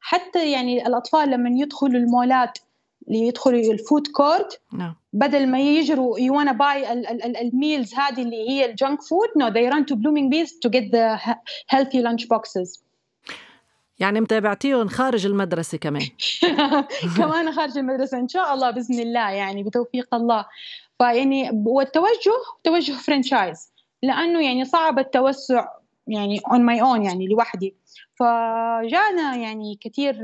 حتى 0.00 0.52
يعني 0.52 0.86
الأطفال 0.86 1.30
لما 1.30 1.50
يدخلوا 1.50 2.00
المولات 2.00 2.58
ليدخلوا 3.08 3.72
ال 3.72 3.79
food 3.79 4.06
court 4.06 4.60
نعم. 4.72 4.94
بدل 5.12 5.46
ما 5.46 5.60
يجروا 5.60 6.18
you 6.18 6.32
wanna 6.32 6.52
buy 6.52 6.90
ال 7.40 7.49
meals 7.49 7.94
هذه 7.94 8.22
اللي 8.22 8.50
هي 8.50 8.64
ال 8.64 8.72
junk 8.72 9.02
food 9.02 9.28
no 9.28 9.50
they 9.50 9.72
run 9.74 9.84
to 9.84 9.96
Blooming 9.96 10.30
Bs 10.30 10.50
to 10.50 10.70
get 10.70 10.90
the 10.90 11.18
healthy 11.68 12.02
lunch 12.02 12.26
boxes. 12.28 12.84
يعني 13.98 14.20
متابعتيهم 14.20 14.88
خارج 14.88 15.26
المدرسة 15.26 15.78
كمان. 15.78 16.08
كمان 17.18 17.52
خارج 17.52 17.78
المدرسة 17.78 18.18
إن 18.18 18.28
شاء 18.28 18.54
الله 18.54 18.70
بإذن 18.70 19.00
الله 19.00 19.30
يعني 19.30 19.62
بتوفيق 19.62 20.14
الله. 20.14 20.46
فيعني 20.98 21.50
والتوجه 21.66 22.36
توجه 22.64 22.92
franchise 22.92 23.72
لأنه 24.02 24.44
يعني 24.44 24.64
صعب 24.64 24.98
التوسع 24.98 25.68
يعني 26.06 26.40
on 26.40 26.58
my 26.58 26.80
own 26.82 27.04
يعني 27.04 27.26
لوحدي. 27.26 27.74
فجانا 28.14 29.36
يعني 29.36 29.78
كثير 29.80 30.16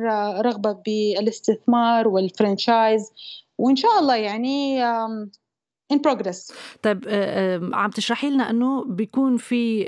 رغبة 0.47 0.73
بالاستثمار 0.73 2.09
وال 2.09 2.28
franchise 2.28 3.13
وإن 3.59 3.77
شاء 3.77 3.99
الله 4.01 4.17
يعني 4.17 4.83
in 5.93 5.97
progress. 5.97 6.53
طيب 6.83 7.09
عم 7.73 7.91
تشرحي 7.91 8.31
لنا 8.31 8.51
إنه 8.51 8.85
بيكون 8.85 9.37
في 9.37 9.85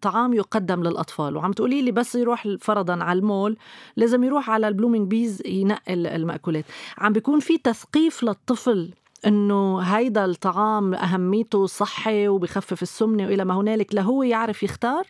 طعام 0.00 0.32
يقدم 0.32 0.82
للأطفال 0.82 1.36
وعم 1.36 1.52
تقولي 1.52 1.82
لي 1.82 1.92
بس 1.92 2.14
يروح 2.14 2.48
فرضا 2.60 3.04
على 3.04 3.18
المول 3.18 3.56
لازم 3.96 4.24
يروح 4.24 4.50
على 4.50 4.68
ال 4.68 4.72
Blooming 4.72 5.08
Bs 5.08 5.42
ينقل 5.46 6.06
المأكولات. 6.06 6.64
عم 6.98 7.12
بيكون 7.12 7.40
في 7.40 7.58
تثقيف 7.58 8.22
للطفل 8.22 8.94
إنه 9.26 9.80
هيدا 9.80 10.24
الطعام 10.24 10.94
أهميته 10.94 11.66
صحي 11.66 12.28
وبخفف 12.28 12.82
السمنة 12.82 13.26
وإلى 13.26 13.44
ما 13.44 13.54
هنالك 13.54 13.94
لهو 13.94 14.22
يعرف 14.22 14.62
يختار؟ 14.62 15.06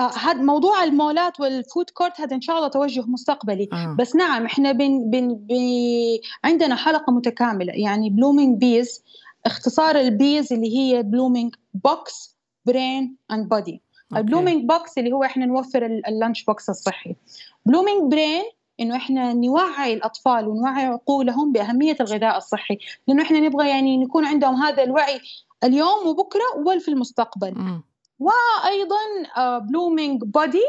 هذا 0.00 0.40
آه 0.40 0.42
موضوع 0.42 0.84
المولات 0.84 1.40
وال 1.40 1.57
food 1.57 1.90
court 1.90 2.20
هذا 2.20 2.36
إن 2.36 2.40
شاء 2.40 2.56
الله 2.56 2.68
توجه 2.68 3.04
مستقبلي. 3.06 3.68
آه. 3.72 3.96
بس 3.98 4.16
نعم 4.16 4.44
إحنا 4.44 4.72
بن 4.72 5.10
بن 5.10 5.34
بي 5.34 6.20
عندنا 6.44 6.76
حلقة 6.76 7.12
متكاملة 7.12 7.72
يعني 7.72 8.10
Blooming 8.10 8.58
Bs 8.58 9.04
اختصار 9.46 9.96
ال 9.96 10.15
Bs 10.15 10.52
اللي 10.52 10.78
هي 10.78 11.02
blooming 11.02 11.54
box 11.74 12.36
brain 12.66 13.16
and 13.30 13.48
body 13.48 13.82
ال 14.16 14.22
blooming 14.22 14.68
box 14.68 14.98
اللي 14.98 15.12
هو 15.12 15.24
إحنا 15.24 15.46
نوفر 15.46 15.86
ال 15.86 15.96
lunch 15.96 16.44
box 16.44 16.70
الصحي. 16.70 17.16
blooming 17.66 18.10
brain 18.12 18.44
إنه 18.80 18.96
إحنا 18.96 19.32
نوعي 19.32 19.94
الأطفال 19.94 20.48
ونوعي 20.48 20.84
عقولهم 20.86 21.52
بأهمية 21.52 21.96
الغذاء 22.00 22.36
الصحي. 22.36 22.78
لأنه 23.08 23.22
إحنا 23.22 23.40
نبغى 23.40 23.68
يعني 23.68 24.02
يكون 24.02 24.24
عندهم 24.24 24.54
هذا 24.54 24.82
الوعي 24.82 25.20
اليوم 25.64 26.06
وبكرة 26.06 26.42
وفي 26.66 26.88
المستقبل. 26.88 27.54
م. 27.54 27.82
وأيضا 28.18 29.58
blooming 29.58 30.22
uh, 30.22 30.26
body 30.26 30.64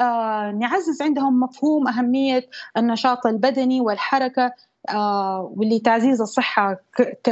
uh, 0.00 0.02
نعزز 0.54 1.02
عندهم 1.02 1.40
مفهوم 1.40 1.88
أهمية 1.88 2.48
النشاط 2.76 3.26
البدني 3.26 3.80
والحركة 3.80 4.52
uh, 4.90 4.94
واللي 5.56 5.78
تعزيز 5.78 6.20
الصحة 6.20 6.76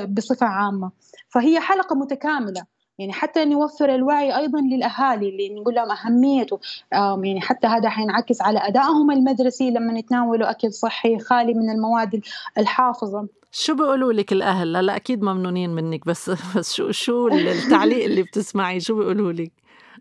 بصفة 0.08 0.46
عامة. 0.46 0.90
فهي 1.28 1.60
حلقة 1.60 1.96
متكاملة. 1.96 2.75
يعني 2.98 3.12
حتى 3.12 3.44
نوفر 3.44 3.94
الوعي 3.94 4.36
أيضا 4.36 4.60
للأهالي 4.60 5.28
اللي 5.28 5.54
نقول 5.54 5.74
لهم 5.74 5.90
أهميته. 5.90 6.60
يعني 6.92 7.40
حتى 7.40 7.66
هذا 7.66 7.88
حينعكس 7.88 8.42
على 8.42 8.58
أدائهم 8.58 9.10
المدرسي 9.10 9.70
لما 9.70 9.98
يتناولوا 9.98 10.50
أكل 10.50 10.72
صحي 10.72 11.18
خالي 11.18 11.54
من 11.54 11.70
المواد 11.70 12.20
الحافظة. 12.58 13.28
شو 13.52 13.74
بيقولوا 13.74 14.12
لك 14.12 14.32
الأهل؟ 14.32 14.76
هلا 14.76 14.96
أكيد 14.96 15.22
ممنونين 15.22 15.70
منك 15.70 16.06
بس 16.06 16.30
بس 16.56 16.74
شو 16.74 16.90
شو 16.90 17.28
التعليق 17.28 18.04
اللي 18.04 18.22
بتسمعي؟ 18.22 18.80
شو 18.80 18.94
بيقولوا 18.94 19.32
لك؟ 19.32 19.52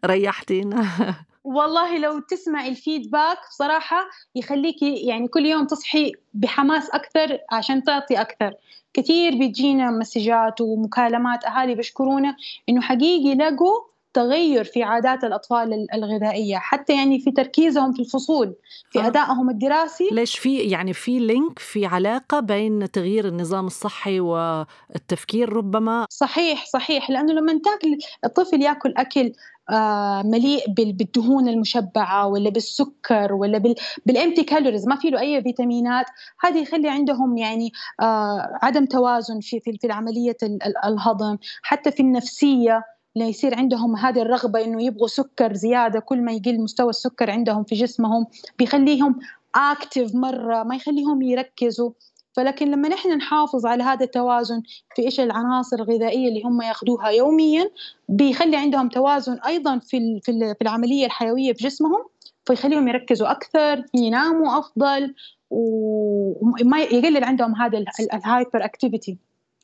ريحتينا. 0.05 0.85
والله 1.45 1.97
لو 1.97 2.19
تسمعي 2.19 2.69
الفيدباك 2.69 3.37
بصراحة 3.49 3.97
يخليكي 4.35 4.95
يعني 4.95 5.27
كل 5.27 5.45
يوم 5.45 5.65
تصحي 5.67 6.11
بحماس 6.33 6.89
أكثر 6.89 7.37
عشان 7.51 7.83
تعطي 7.83 8.21
أكثر. 8.21 8.53
كثير 8.93 9.37
بيجينا 9.37 9.91
مسجات 9.91 10.61
ومكالمات 10.61 11.45
أهالي 11.45 11.75
بيشكرونا 11.75 12.35
إنه 12.69 12.81
حقيقي 12.81 13.35
لقوا 13.35 13.94
تغير 14.15 14.63
في 14.63 14.83
عادات 14.83 15.23
الأطفال 15.23 15.87
الغذائية 15.93 16.57
حتى 16.57 16.93
يعني 16.93 17.19
في 17.19 17.31
تركيزهم 17.31 17.93
في 17.93 17.99
الفصول 17.99 18.55
في 18.91 18.99
آه. 18.99 19.07
أدائهم 19.07 19.49
الدراسي. 19.49 20.09
ليش 20.11 20.39
في 20.39 20.57
يعني 20.57 20.93
في 20.93 21.19
لينك 21.19 21.59
في 21.59 21.85
علاقة 21.85 22.39
بين 22.39 22.91
تغيير 22.91 23.27
النظام 23.27 23.65
الصحي 23.65 24.19
والتفكير 24.19 25.53
ربما؟ 25.53 26.07
صحيح 26.09 26.65
صحيح 26.65 27.09
لأنه 27.09 27.33
لما 27.33 27.61
تاكل 27.63 27.97
الطفل 28.25 28.61
يأكل 28.61 28.93
أكل 28.97 29.31
آه 29.69 30.21
مليء 30.21 30.63
بالدهون 30.69 31.47
المشبعة 31.47 32.27
ولا 32.27 32.49
بالسكر 32.49 33.33
ولا 33.33 33.75
بال 34.05 34.16
empty 34.16 34.43
calories 34.43 34.87
ما 34.87 34.95
في 34.95 35.09
له 35.09 35.19
أي 35.19 35.43
فيتامينات 35.43 36.05
هذا 36.39 36.59
يخلي 36.59 36.89
عندهم 36.89 37.37
يعني 37.37 37.71
آه 38.01 38.59
عدم 38.61 38.85
توازن 38.85 39.39
في 39.39 39.59
في, 39.59 39.77
في 39.81 39.91
عملية 39.91 40.37
الهضم 40.85 41.37
حتى 41.61 41.91
في 41.91 41.99
النفسية. 41.99 42.94
ليصير 43.15 43.55
عندهم 43.55 43.95
هذه 43.95 44.21
الرغبة 44.21 44.63
إنه 44.63 44.83
يبغوا 44.83 45.07
سكر 45.07 45.53
زيادة. 45.53 45.99
كل 45.99 46.21
ما 46.21 46.31
يقل 46.31 46.61
مستوى 46.61 46.89
السكر 46.89 47.31
عندهم 47.31 47.63
في 47.63 47.75
جسمهم 47.75 48.25
بيخليهم 48.59 49.19
active 49.55 50.15
مرة 50.15 50.63
ما 50.63 50.75
يخليهم 50.75 51.21
يركزوا. 51.21 51.91
فلكن 52.35 52.71
لما 52.71 52.89
نحن 52.89 53.09
نحافظ 53.17 53.65
على 53.65 53.83
هذا 53.83 54.05
التوازن 54.05 54.61
في 54.95 55.01
إيش 55.01 55.19
العناصر 55.19 55.77
الغذائية 55.77 56.27
اللي 56.27 56.43
هم 56.43 56.61
ياخذوها 56.61 57.09
يوميا 57.09 57.69
بيخلي 58.09 58.57
عندهم 58.57 58.89
توازن 58.89 59.39
أيضا 59.47 59.79
في 59.79 60.19
في 60.23 60.55
العملية 60.61 61.05
الحيوية 61.05 61.53
في 61.53 61.63
جسمهم 61.63 62.05
فيخليهم 62.45 62.87
يركزوا 62.87 63.31
أكثر 63.31 63.83
يناموا 63.93 64.59
أفضل 64.59 65.15
وما 65.49 66.79
يقلل 66.79 67.23
عندهم 67.23 67.55
هذا 67.55 67.83
ال 68.13 68.65
hyperactivity 68.65 69.17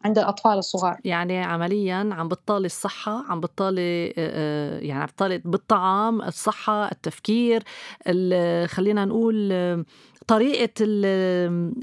عند 0.05 0.17
الأطفال 0.19 0.57
الصغار. 0.57 0.97
يعني 1.05 1.43
عمليا 1.43 2.09
عم 2.11 2.27
بتطالي 2.27 2.65
الصحة 2.65 3.25
عم 3.29 3.39
بتطالي 3.39 4.07
يعني 4.81 5.01
عم 5.01 5.05
بتطالي 5.05 5.37
بالطعام 5.37 6.21
الصحة 6.21 6.91
التفكير 6.91 7.63
خلينا 8.67 9.05
نقول 9.05 9.53
طريقة 10.27 10.73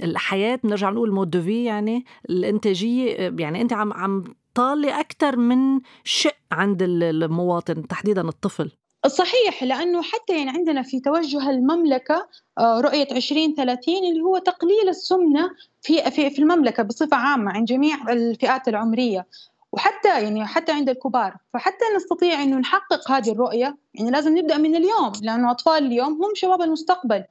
الحياة 0.04 0.58
بنرجع 0.64 0.90
نقول 0.90 1.12
مود 1.12 1.40
في 1.40 1.64
يعني 1.64 2.04
الإنتاجية 2.30 3.34
يعني 3.38 3.60
أنت 3.60 3.72
عم 3.72 3.92
عم 3.92 4.24
طالي 4.54 5.00
أكثر 5.00 5.36
من 5.36 5.80
شق 6.04 6.36
عند 6.52 6.82
المواطن 6.82 7.86
تحديدا 7.86 8.28
الطفل. 8.28 8.70
صحيح 9.08 9.62
لأنه 9.62 10.02
حتى 10.02 10.38
يعني 10.38 10.50
عندنا 10.50 10.82
في 10.82 11.00
توجه 11.00 11.50
المملكة 11.50 12.28
آه، 12.58 12.80
رؤية 12.80 13.08
2030 13.12 13.94
اللي 13.94 14.20
هو 14.20 14.38
تقليل 14.38 14.88
السمنة 14.88 15.50
في 15.82 16.10
في 16.10 16.30
في 16.30 16.38
المملكة 16.38 16.82
بصفة 16.82 17.16
عامة 17.16 17.52
عند 17.52 17.66
جميع 17.68 18.12
الفئات 18.12 18.68
العمرية. 18.68 19.26
وحتى 19.72 20.08
يعني 20.08 20.46
حتى 20.46 20.72
عند 20.72 20.88
الكبار. 20.88 21.36
فحتى 21.54 21.84
نستطيع 21.96 22.42
إنه 22.42 22.56
نحقق 22.56 23.10
هذه 23.10 23.32
الرؤية 23.32 23.76
يعني 23.94 24.10
لازم 24.10 24.38
نبدأ 24.38 24.58
من 24.58 24.76
اليوم 24.76 25.12
لأنه 25.22 25.50
أطفال 25.50 25.86
اليوم 25.86 26.12
هم 26.12 26.34
شباب 26.34 26.62
المستقبل. 26.62 27.24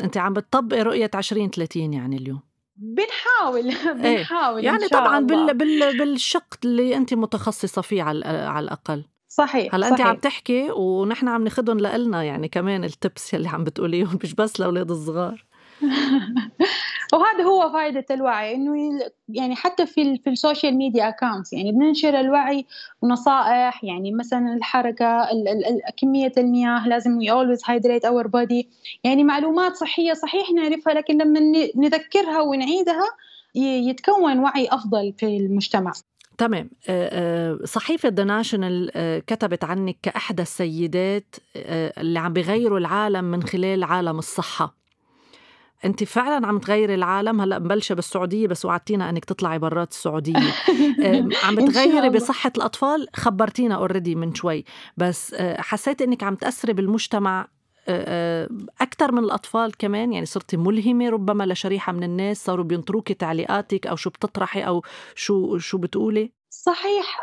أنت 0.00 0.16
عم 0.16 0.32
بتطبقي 0.32 0.82
رؤية 0.82 1.10
2030 1.14 1.92
يعني 1.92 2.16
اليوم. 2.16 2.40
بنحاول 2.76 3.62
بنحاول 4.02 4.58
إيه؟ 4.58 4.66
يعني 4.66 4.88
طبعا 4.88 5.20
بال 5.20 5.54
بال 5.54 5.98
بالشق 5.98 6.54
اللي 6.64 6.96
أنت 6.96 7.14
متخصصة 7.14 7.82
فيه 7.82 8.02
على 8.02 8.24
على 8.26 8.64
الأقل. 8.64 9.04
صحيح 9.34 9.74
هلأ 9.74 9.88
انت 9.88 10.00
عم 10.00 10.16
تحكي 10.16 10.70
ونحن 10.70 11.28
عم 11.28 11.44
ناخذهم 11.44 11.80
لنا 11.80 12.22
يعني 12.22 12.48
كمان 12.48 12.84
ال 12.84 12.94
tips 12.94 13.34
يلي 13.34 13.48
عم 13.48 13.64
بتقوليهم 13.64 14.18
مش 14.24 14.34
بس 14.34 14.60
لأولاد 14.60 14.90
الصغار. 14.90 15.44
وهذا 17.12 17.44
هو 17.44 17.72
فائدة 17.72 18.04
الوعي 18.10 18.54
إنه 18.54 19.00
يعني 19.28 19.56
حتى 19.56 19.86
في 19.86 20.18
في 20.18 20.30
ال 20.30 20.37
social 20.37 20.76
media 20.76 21.08
accounts 21.08 21.52
يعني 21.52 21.72
بننشر 21.72 22.20
الوعي 22.20 22.66
ونصائح 23.02 23.84
يعني 23.84 24.12
مثلا 24.12 24.54
الحركة 24.54 25.28
كمية 25.96 26.32
المياه 26.38 26.88
لازم 26.88 27.20
we 27.20 27.24
always 27.24 27.62
hydrate 27.62 28.08
our 28.08 28.26
body. 28.26 28.66
يعني 29.04 29.24
معلومات 29.24 29.76
صحية 29.76 30.12
صحيح 30.12 30.50
نعرفها 30.50 30.94
لكن 30.94 31.18
لما 31.18 31.40
نذكرها 31.76 32.40
ونعيدها 32.40 33.06
يتكون 33.54 34.38
وعي 34.38 34.68
أفضل 34.70 35.12
في 35.18 35.26
المجتمع. 35.26 35.92
تمام. 36.42 36.70
صحيفة 37.64 38.08
ذا 38.08 38.24
ناشونال 38.24 38.90
كتبت 39.26 39.64
عنك 39.64 39.96
كأحدى 40.02 40.42
السيدات 40.42 41.36
اللي 41.56 42.18
عم 42.18 42.32
بيغيروا 42.32 42.78
العالم 42.78 43.24
من 43.24 43.42
خلال 43.42 43.84
عالم 43.84 44.18
الصحة. 44.18 44.76
أنت 45.84 46.04
فعلا 46.04 46.46
عم 46.46 46.58
تغيري 46.58 46.94
العالم؟ 46.94 47.40
هلأ 47.40 47.58
مبلشة 47.58 47.94
بالسعودية 47.94 48.46
بس 48.46 48.64
وعدتينا 48.64 49.10
إنك 49.10 49.24
تطلعي 49.24 49.58
برات 49.58 49.90
السعودية. 49.90 50.52
عم 51.44 51.54
بتغيري 51.54 52.10
بصحة 52.10 52.52
الأطفال؟ 52.56 53.06
خبرتينا 53.16 53.74
اوريدي 53.74 54.14
من 54.14 54.34
شوي. 54.34 54.64
بس 54.96 55.34
حسيت 55.58 56.02
إنك 56.02 56.22
عم 56.22 56.34
تأثري 56.34 56.72
بالمجتمع 56.72 57.48
أكثر 58.80 59.12
من 59.12 59.24
الأطفال 59.24 59.76
كمان 59.76 60.12
يعني 60.12 60.26
صرتي 60.26 60.56
ملهمة 60.56 61.08
ربما 61.08 61.44
لشريحة 61.44 61.92
من 61.92 62.02
الناس 62.02 62.44
صاروا 62.44 62.64
بينطروكي 62.64 63.14
تعليقاتك 63.14 63.86
أو 63.86 63.96
شو 63.96 64.10
بتطرحي 64.10 64.62
أو 64.66 64.82
شو 65.14 65.58
شو 65.58 65.78
بتقولي؟ 65.78 66.32
صحيح 66.50 67.20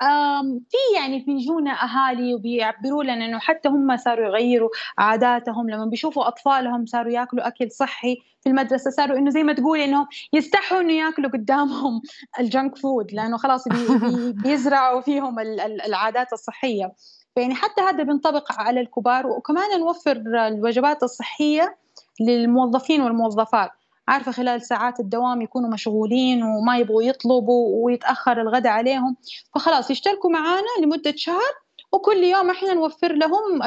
في 0.70 0.78
يعني 0.96 1.20
بيجونا 1.28 1.72
أهالي 1.72 2.34
وبيعبروا 2.34 3.04
لنا 3.04 3.26
إنه 3.26 3.40
حتى 3.40 3.70
هم 3.70 3.98
صاروا 3.98 4.28
يغيروا 4.28 4.70
عاداتهم 4.98 5.70
لما 5.70 5.86
بيشوفوا 5.86 6.28
أطفالهم 6.28 6.86
صاروا 6.86 7.12
ياكلوا 7.12 7.48
أكل 7.48 7.72
صحي 7.72 8.18
في 8.42 8.50
المدرسة 8.50 8.92
صاروا 8.92 9.18
إنه 9.18 9.30
زي 9.30 9.44
ما 9.44 9.54
تقولي 9.54 9.86
إنهم 9.86 10.08
يستحوا 10.34 10.82
إنه 10.82 10.94
ياكلوا 10.94 11.32
قدامهم 11.32 12.02
ال 12.40 12.47
junk 12.47 12.78
food 12.78 13.12
لأنه 13.14 13.38
خلاص 13.38 13.68
بي 13.68 14.34
بيزرعوا 14.34 15.02
فيهم 15.02 15.40
العادات 15.86 16.34
الصحية. 16.34 16.92
فيعني 17.36 17.56
حتى 17.56 17.82
هذا 17.82 18.04
بينطبق 18.04 18.52
على 18.52 18.80
الكبار 18.82 19.28
وكمان 19.28 19.80
نوفر 19.80 20.18
الوجبات 20.48 21.04
الصحية 21.04 21.78
للموظفين 22.22 23.02
والموظفات. 23.02 23.70
عارفة 24.08 24.32
خلال 24.32 24.62
ساعات 24.62 25.00
الدوام 25.00 25.42
يكونوا 25.42 25.70
مشغولين 25.70 26.44
وما 26.44 26.78
يبغوا 26.78 27.04
يطلبوا 27.04 27.86
ويتأخر 27.86 28.42
الغداء 28.42 28.72
عليهم. 28.74 29.16
فخلاص 29.56 29.92
يشتركوا 29.92 30.30
معانا 30.30 30.68
لمدة 30.84 31.14
شهر 31.16 31.54
وكل 31.92 32.24
يوم 32.24 32.50
إحنا 32.50 32.74
نوفر 32.74 33.14
لهم 33.14 33.62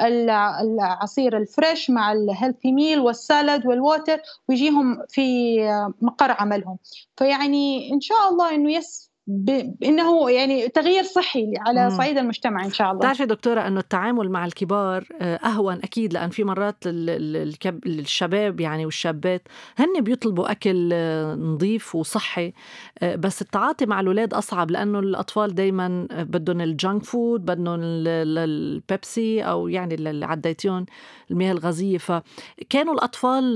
العصير 0.00 1.36
ال 1.36 1.45
fresh 1.45 1.90
مع 1.90 2.12
ال 2.12 2.20
healthy 2.20 2.72
meal 2.72 3.00
وال 3.00 3.19
salad 3.19 3.66
وال 3.66 3.81
water 3.81 4.18
ويجيهم 4.48 5.02
في 5.08 5.56
مقر 6.02 6.30
عملهم. 6.30 6.78
فيعني 7.16 7.92
إن 7.92 8.00
شاء 8.00 8.28
الله 8.28 8.54
إنه 8.54 8.72
يس 8.72 9.11
بانه 9.32 10.30
يعني 10.30 10.68
تغيير 10.68 11.02
صحي 11.02 11.52
على 11.58 11.90
صعيد 11.90 12.18
المجتمع 12.18 12.64
إن 12.64 12.70
شاء 12.70 12.86
الله. 12.86 12.98
بتعرفي 12.98 13.26
دكتورة 13.26 13.60
إنه 13.60 13.80
التعامل 13.80 14.30
مع 14.30 14.44
الكبار 14.44 15.08
آه، 15.20 15.36
أهون 15.36 15.74
أكيد 15.74 16.12
لأن 16.12 16.30
في 16.30 16.44
مرات 16.44 16.76
الشباب 16.86 18.60
يعني 18.60 18.84
والشابات 18.84 19.48
هن 19.78 20.00
بيطلبوا 20.00 20.50
أكل 20.50 20.90
آه، 20.92 21.34
نظيف 21.34 21.94
وصحي 21.94 22.52
آه، 22.98 23.16
بس 23.16 23.42
التعاطي 23.42 23.86
مع 23.86 24.00
الاولاد 24.00 24.34
أصعب 24.34 24.70
لأنه 24.70 24.98
الأطفال 24.98 25.54
دائما 25.54 26.06
بدهم 26.10 26.60
ال 26.60 26.69
junk 26.69 27.04
food 27.04 27.44
بدهم 27.44 27.80
البيبسي 27.82 29.42
أو 29.42 29.68
يعني 29.68 29.94
اللي 29.94 30.26
عديتيهم 30.26 30.86
المياه 31.30 31.52
الغازية. 31.52 31.98
فكانوا 31.98 32.94
الأطفال 32.94 33.54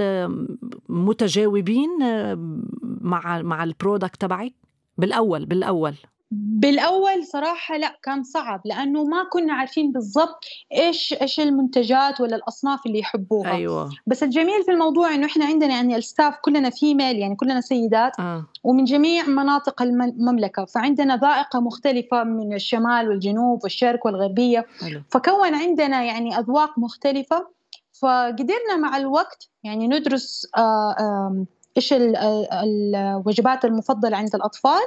متجاوبين 0.89 1.91
مع 3.01 3.43
مع 3.43 3.65
ال 3.65 3.72
product 3.72 4.21
تبعك 4.21 4.66
بالأول 4.99 5.47
بالأول. 5.47 5.95
بالأول 6.31 7.25
صراحة 7.25 7.77
لا 7.77 7.99
كان 8.03 8.23
صعب 8.23 8.61
لأنه 8.65 9.05
ما 9.05 9.25
كنا 9.33 9.53
عارفين 9.53 9.93
بالضبط 9.93 10.45
إيش 10.73 11.15
إيش 11.23 11.41
المنتجات 11.41 12.21
ولا 12.21 12.37
الأصناف 12.37 12.87
اللي 12.87 12.99
يحبوها. 12.99 13.53
أيوه. 13.53 13.91
بس 14.07 14.23
الجميل 14.23 14.65
في 14.65 14.71
الموضوع 14.71 15.15
إنه 15.15 15.27
إحنا 15.27 15.45
عندنا 15.45 15.75
يعني 15.75 15.97
ال 15.97 16.03
staff 16.03 16.35
كلنا 16.43 16.71
female 16.71 17.17
يعني 17.17 17.37
كلنا 17.37 17.61
سيدات. 17.61 18.21
آه. 18.21 18.47
ومن 18.65 18.85
جميع 18.85 19.27
مناطق 19.27 19.83
المملكة 19.83 20.65
فعندنا 20.65 21.17
ذائقة 21.17 21.61
مختلفة 21.61 22.25
من 22.25 22.55
الشمال 22.55 23.09
والجنوب 23.09 23.61
والشرق 23.63 24.07
والغربية. 24.07 24.67
حلو. 24.81 25.03
فكون 25.11 25.55
عندنا 25.55 26.03
يعني 26.03 26.39
أذواق 26.39 26.79
مختلفة 26.79 27.47
فقدرنا 28.03 28.77
مع 28.77 28.97
الوقت 28.97 29.49
يعني 29.65 29.89
ندرس 29.89 30.47
آه 30.57 30.91
آه 30.99 31.45
إيش 31.77 31.95
الوجبات 32.63 33.65
المفضلة 33.65 34.17
عند 34.17 34.35
الأطفال. 34.35 34.83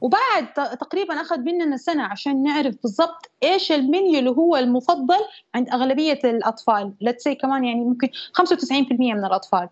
وبعد 0.00 0.52
تقريبا 0.80 1.20
أخذ 1.20 1.38
مننا 1.38 1.76
سنة 1.76 2.02
عشان 2.02 2.42
نعرف 2.42 2.74
بالضبط 2.82 3.30
إيش 3.42 3.72
المنيو 3.72 4.18
اللي 4.18 4.30
هو 4.30 4.56
المفضل 4.56 5.18
عند 5.54 5.68
أغلبية 5.68 6.18
الأطفال. 6.24 6.92
let's 7.00 7.21
say 7.21 7.34
كمان 7.34 7.64
يعني 7.64 7.84
ممكن 7.84 8.08
95% 8.32 9.14
من 9.14 9.24
الأطفال. 9.24 9.68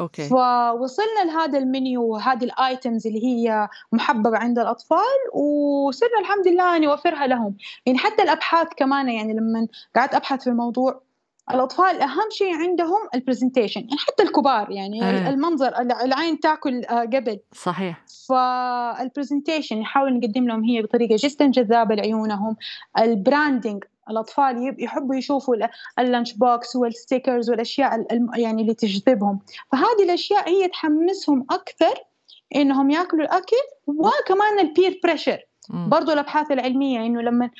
okay. 0.00 0.28
فوصلنا 0.28 1.24
لهذا 1.26 1.58
المنيو 1.58 2.02
وهذه 2.02 2.44
ال 2.44 2.54
items 2.54 3.06
اللي 3.06 3.24
هي 3.24 3.68
محببة 3.92 4.38
عند 4.38 4.58
الأطفال 4.58 5.18
وصرنا 5.34 6.18
الحمد 6.20 6.48
لله 6.48 6.78
نوفرها 6.78 7.26
لهم. 7.26 7.56
يعني 7.86 7.98
حتى 7.98 8.22
الأبحاث 8.22 8.68
كمان 8.76 9.08
يعني 9.08 9.32
لما 9.32 9.68
قعدت 9.96 10.14
أبحث 10.14 10.42
في 10.44 10.50
الموضوع 10.50 11.00
الأطفال 11.50 12.00
أهم 12.00 12.30
شيء 12.30 12.54
عندهم 12.54 13.08
ال 13.14 13.19
presentation 13.19 13.80
يعني 13.80 13.98
حتى 13.98 14.22
الكبار 14.22 14.70
يعني 14.70 15.10
أيه. 15.10 15.28
المنظر 15.28 15.80
العين 15.80 16.40
تاكل 16.40 16.84
آه، 16.84 17.00
قبل. 17.00 17.40
صحيح. 17.52 18.04
فال 18.28 18.50
presentation 18.50 19.80
نحاول 19.80 20.18
نقدم 20.18 20.48
لهم 20.48 20.64
هي 20.64 20.82
بطريقة 20.82 21.16
جدا 21.18 21.46
جذابة 21.46 21.94
لعيونهم. 21.94 22.56
ال 22.98 23.08
branding 23.08 23.84
الأطفال 24.10 24.74
يحبوا 24.78 25.14
يشوفوا 25.14 25.56
ال 25.98 26.04
lunch 26.04 26.32
box 26.32 26.76
وال 26.76 26.91
stickers 26.91 27.50
والأشياء 27.50 28.06
يعني 28.36 28.62
اللي 28.62 28.74
تجذبهم. 28.74 29.38
فهذه 29.72 30.04
الأشياء 30.04 30.48
هي 30.48 30.68
تحمسهم 30.68 31.46
أكثر 31.50 31.94
إنهم 32.56 32.90
يأكلوا 32.90 33.22
الأكل 33.22 33.56
وكمان 33.86 34.58
ال 34.58 34.66
peer 34.66 35.00
pressure 35.04 35.38
برضو 35.70 36.12
الأبحاث 36.12 36.50
العلمية 36.50 37.06
إنه 37.06 37.20
لما 37.20 37.50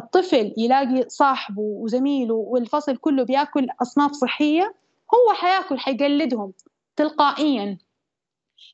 الطفل 0.00 0.54
يلاقي 0.56 1.08
صاحبه 1.08 1.62
وزميله 1.62 2.34
والفصل 2.34 2.96
كله 2.96 3.22
بياكل 3.22 3.68
أصناف 3.82 4.12
صحية 4.12 4.74
هو 5.14 5.32
حياكل 5.34 5.78
حيقلدهم 5.78 6.52
تلقائيا. 6.96 7.78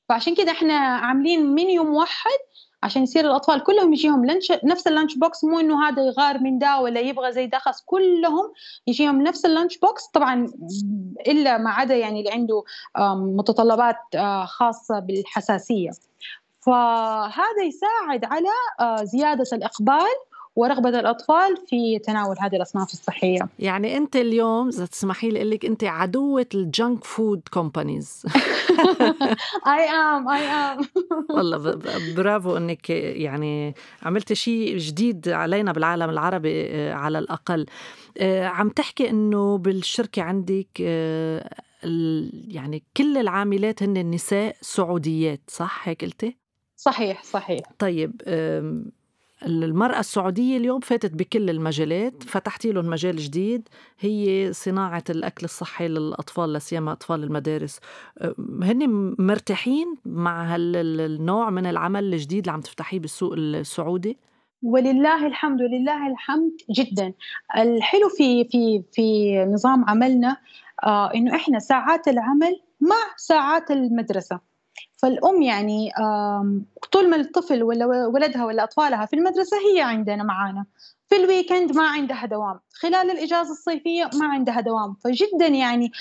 فعشان 0.08 0.34
كده 0.34 0.52
إحنا 0.52 0.74
عاملين 0.76 1.46
منيو 1.46 1.84
موحد 1.84 2.38
عشان 2.82 3.02
يصير 3.02 3.26
الأطفال 3.26 3.62
كلهم 3.62 3.92
يجيهم 3.92 4.24
lunch 4.26 4.52
نفس 4.64 4.86
ال 4.86 4.91
lunch 4.91 5.14
box. 5.14 5.44
مو 5.44 5.60
إنه 5.60 5.88
هذا 5.88 6.02
يغار 6.02 6.38
من 6.38 6.58
ده 6.58 6.80
ولا 6.80 7.00
يبغى 7.00 7.32
زي 7.32 7.46
ده 7.46 7.58
خلاص 7.58 7.82
كلهم 7.84 8.52
يجيهم 8.86 9.22
نفس 9.22 9.44
ال 9.46 9.51
lunch 9.51 9.78
box. 9.78 10.06
طبعا 10.06 10.52
إلا 11.26 11.58
ما 11.58 11.70
عدا 11.70 11.96
يعني 11.96 12.20
اللي 12.20 12.30
عنده 12.32 12.64
متطلبات 13.16 13.96
خاصة 14.44 14.98
بالحساسية. 14.98 15.90
فهذا 16.60 17.62
يساعد 17.66 18.24
على 18.24 18.48
زيادة 19.06 19.44
الإقبال 19.52 20.16
ورغبة 20.56 20.88
الأطفال 20.88 21.56
في 21.66 21.98
تناول 21.98 22.36
هذه 22.40 22.56
الأصناف 22.56 22.92
الصحية. 22.92 23.48
يعني 23.58 23.96
أنت 23.96 24.16
اليوم 24.16 24.68
إذا 24.68 24.86
تسمحي 24.86 25.28
لي 25.28 25.44
لك 25.44 25.64
أنت 25.64 25.84
عدوة 25.84 26.46
ال 26.54 26.64
junk 26.64 27.04
food 27.04 27.40
companies 27.50 28.22
I 29.66 29.90
am 29.90 30.28
I 30.28 30.46
am 30.46 30.86
والله 31.30 31.80
برافو 32.16 32.56
أنك 32.56 32.90
يعني 32.90 33.74
عملت 34.02 34.32
شيء 34.32 34.76
جديد 34.76 35.28
علينا 35.28 35.72
بالعالم 35.72 36.10
العربي 36.10 36.66
آه، 36.66 36.92
على 36.92 37.18
الأقل. 37.18 37.66
آه، 38.18 38.44
عم 38.44 38.68
تحكي 38.68 39.10
إنه 39.10 39.58
بالشركة 39.58 40.22
عندك 40.22 40.68
آه، 40.80 41.50
يعني 42.48 42.82
كل 42.96 43.18
العاملات 43.18 43.82
هن 43.82 43.96
النساء 43.96 44.56
سعوديات 44.60 45.40
صح؟ 45.48 45.88
هيك 45.88 46.04
قلتي؟ 46.04 46.36
صحيح 46.76 47.22
صحيح. 47.22 47.60
طيب 47.78 48.22
المرأة 49.42 50.00
السعودية 50.00 50.56
اليوم 50.56 50.80
فاتت 50.80 51.14
بكل 51.14 51.50
المجالات 51.50 52.22
فتحتي 52.22 52.72
لهم 52.72 52.86
مجال 52.86 53.16
جديد 53.16 53.68
هي 54.00 54.52
صناعة 54.52 55.04
الأكل 55.10 55.44
الصحي 55.44 55.88
للأطفال 55.88 56.52
لسيما 56.52 56.92
أطفال 56.92 57.24
المدارس. 57.24 57.80
هن 58.62 59.14
مرتاحين 59.18 59.96
مع 60.06 60.54
هالنوع 60.54 61.50
من 61.50 61.66
العمل 61.66 62.14
الجديد 62.14 62.38
اللي 62.38 62.52
عم 62.52 62.60
تفتحيه 62.60 62.98
بالسوق 62.98 63.32
السعودي؟ 63.32 64.18
ولله 64.62 65.26
الحمد 65.26 65.62
ولله 65.62 66.10
الحمد 66.10 66.52
جدا. 66.70 67.12
الحلو 67.56 68.08
في 68.08 68.44
في 68.44 68.82
في 68.92 69.36
نظام 69.44 69.84
عملنا 69.84 70.36
آه 70.84 71.14
إنه 71.14 71.36
إحنا 71.36 71.58
ساعات 71.58 72.08
العمل 72.08 72.60
مع 72.80 72.96
ساعات 73.16 73.70
المدرسة. 73.70 74.40
فالأم 74.96 75.42
يعني 75.42 75.90
طول 76.92 77.10
ما 77.10 77.16
الطفل 77.16 77.62
ولا 77.62 77.86
ولدها 77.86 78.44
ولا 78.44 78.64
أطفالها 78.64 79.06
في 79.06 79.16
المدرسة 79.16 79.56
هي 79.56 79.80
عندنا 79.80 80.22
معانا. 80.22 80.64
في 81.08 81.16
الويكند 81.16 81.76
ما 81.76 81.88
عندها 81.88 82.26
دوام. 82.26 82.60
خلال 82.72 83.10
الإجازة 83.10 83.50
الصيفية 83.50 84.10
ما 84.14 84.26
عندها 84.26 84.60
دوام. 84.60 84.94
فجدا 85.04 85.46
يعني 85.46 85.92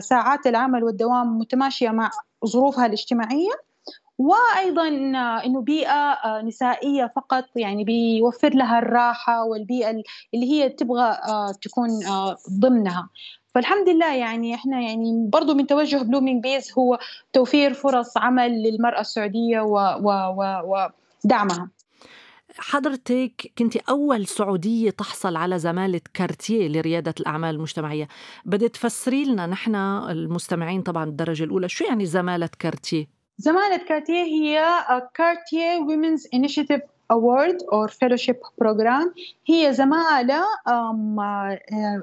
ساعات 0.00 0.46
العمل 0.46 0.84
والدوام 0.84 1.38
متماشية 1.38 1.88
مع 1.90 2.10
ظروفها 2.46 2.86
الاجتماعية. 2.86 3.50
وأيضا 4.18 4.88
إنه 5.44 5.60
بيئة 5.60 6.12
آه، 6.12 6.42
نسائية 6.42 7.12
فقط. 7.16 7.44
يعني 7.56 7.84
بيوفر 7.84 8.54
لها 8.54 8.78
الراحة 8.78 9.44
والبيئة 9.44 9.90
اللي 10.34 10.52
هي 10.52 10.68
تبغى 10.68 11.18
آه، 11.28 11.52
تكون 11.62 12.04
آه، 12.06 12.36
ضمنها. 12.60 13.08
فالحمد 13.54 13.88
لله 13.88 14.14
يعني 14.14 14.54
إحنا 14.54 14.80
يعني 14.80 15.28
برضو 15.32 15.54
من 15.54 15.66
توجه 15.66 15.96
بلومينج 15.96 16.42
بيز 16.42 16.72
هو 16.78 16.98
توفير 17.32 17.74
فرص 17.74 18.16
عمل 18.16 18.62
للمرأة 18.62 19.00
السعودية 19.00 19.60
ودعمها 21.24 21.70
حضرتك 22.58 23.52
كنت 23.58 23.76
أول 23.76 24.26
سعودية 24.26 24.90
تحصل 24.90 25.36
على 25.36 25.58
زمالة 25.58 26.00
كارتيه 26.14 26.68
لريادة 26.68 27.14
الأعمال 27.20 27.54
المجتمعية 27.54 28.08
بدي 28.44 28.68
تفسري 28.68 29.24
لنا 29.24 29.46
نحن 29.46 29.74
المستمعين 29.74 30.82
طبعا 30.82 31.04
الدرجة 31.04 31.44
الأولى 31.44 31.68
شو 31.68 31.84
يعني 31.84 32.06
زمالة 32.06 32.48
كارتيه؟ 32.58 33.06
زمالة 33.38 33.76
كارتيه 33.76 34.22
هي 34.22 34.62
كارتيه 35.14 35.78
ويمنز 35.86 36.28
انيشيتيف 36.34 36.80
award 37.12 37.56
or 37.72 37.88
fellowship 37.88 38.38
program. 38.62 39.14
هي 39.46 39.72
زمالة 39.72 40.44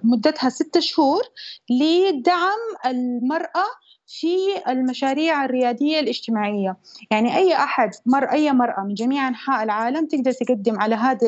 مدتها 0.04 0.50
ستة 0.50 0.80
شهور 0.80 1.22
لدعم 1.70 2.60
المرأة 2.86 3.66
في 4.08 4.38
المشاريع 4.68 5.46
الريادية 5.46 6.00
الاجتماعية. 6.00 6.78
يعني 7.12 7.36
أي 7.36 7.54
أحد 7.54 7.90
مر 8.06 8.24
أي 8.24 8.52
مرأة 8.52 8.84
من 8.84 8.94
جميع 8.94 9.28
أنحاء 9.28 9.64
العالم 9.64 10.06
تقدر 10.08 10.32
تقدم 10.32 10.82
على 10.82 10.96
هذه 10.96 11.28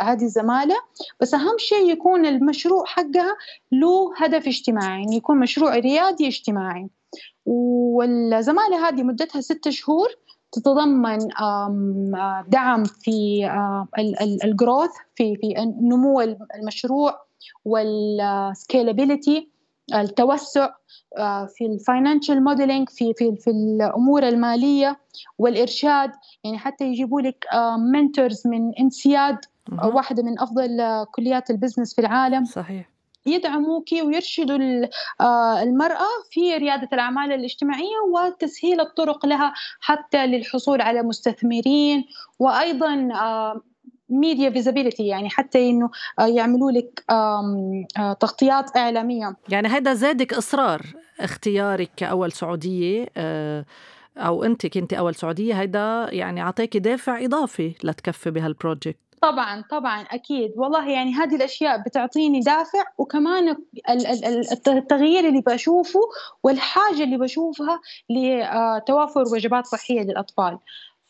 هذه 0.00 0.22
الزمالة. 0.22 0.76
بس 1.20 1.34
أهم 1.34 1.58
شيء 1.58 1.90
يكون 1.90 2.26
المشروع 2.26 2.84
حقها 2.84 3.36
له 3.72 4.12
هدف 4.16 4.46
اجتماعي 4.46 5.02
يعني 5.02 5.16
يكون 5.16 5.38
مشروع 5.38 5.76
ريادي 5.76 6.28
اجتماعي. 6.28 6.88
والزمالة 7.46 8.88
هذه 8.88 9.02
مدتها 9.02 9.40
ستة 9.40 9.70
شهور 9.70 10.08
تتضمن 10.54 11.18
دعم 12.48 12.84
في 12.84 13.48
ال 14.44 14.51
growth 14.51 14.90
في 15.14 15.36
في 15.36 15.54
نمو 15.82 16.20
المشروع 16.54 17.24
وال 17.64 17.93
scalability 17.93 19.50
التوسع 19.94 20.68
في 21.56 21.66
ال 21.66 21.74
financial 21.74 22.44
modeling 22.44 22.88
في 22.88 23.14
في 23.14 23.36
في 23.36 23.50
الأمور 23.50 24.28
المالية 24.28 25.00
والإرشاد. 25.38 26.10
يعني 26.44 26.58
حتى 26.58 26.84
يجيبوا 26.84 27.20
لك 27.20 27.46
mentors 27.92 28.46
من 28.46 28.74
انسياد 28.80 29.38
واحدة 29.84 30.22
من 30.22 30.40
أفضل 30.40 30.68
كليات 31.14 31.50
ال 31.50 31.55
business 31.55 31.94
في 31.94 32.00
العالم. 32.00 32.44
صحيح. 32.44 32.93
يدعموك 33.26 33.92
ويرشدوا 33.92 34.86
آه، 35.20 35.62
المرأة 35.62 36.08
في 36.30 36.56
ريادة 36.56 36.88
الأعمال 36.92 37.32
الاجتماعية 37.32 37.96
وتسهيل 38.14 38.80
الطرق 38.80 39.26
لها 39.26 39.54
حتى 39.80 40.26
للحصول 40.26 40.80
على 40.80 41.02
مستثمرين 41.02 42.04
وأيضا 42.38 43.08
media 44.08 44.50
visibility 44.50 45.06
يعني 45.06 45.30
حتى 45.30 45.70
إنه 45.70 45.90
آه، 46.18 46.26
يعملوا 46.26 46.70
لك 46.70 47.04
آه، 47.10 48.12
تغطيات 48.20 48.76
إعلامية. 48.76 49.36
يعني 49.48 49.68
هذا 49.68 49.94
زادك 49.94 50.34
إصرار 50.34 50.82
اختيارك 51.20 51.90
كأول 51.96 52.32
سعودية 52.32 53.06
أو 54.16 54.44
أنت 54.44 54.66
كنت 54.66 54.92
أول 54.92 55.14
سعودية 55.14 55.60
هيدا 55.60 56.08
يعني 56.12 56.42
اعطاكي 56.42 56.78
دافع 56.78 57.24
إضافي 57.24 57.74
لتكفي 57.84 58.30
بهال 58.30 58.48
project. 58.48 58.98
طبعا 59.24 59.64
طبعا 59.70 60.00
أكيد. 60.00 60.52
والله 60.56 60.90
يعني 60.90 61.12
هذه 61.12 61.36
الأشياء 61.36 61.82
بتعطيني 61.82 62.40
دافع 62.40 62.84
وكمان 62.98 63.56
التغيير 64.68 65.28
اللي 65.28 65.40
بشوفه 65.40 66.00
والحاجة 66.42 67.04
اللي 67.04 67.18
بشوفها 67.18 67.80
لتوافر 68.10 69.22
وجبات 69.32 69.66
صحية 69.66 70.00
للأطفال. 70.00 70.58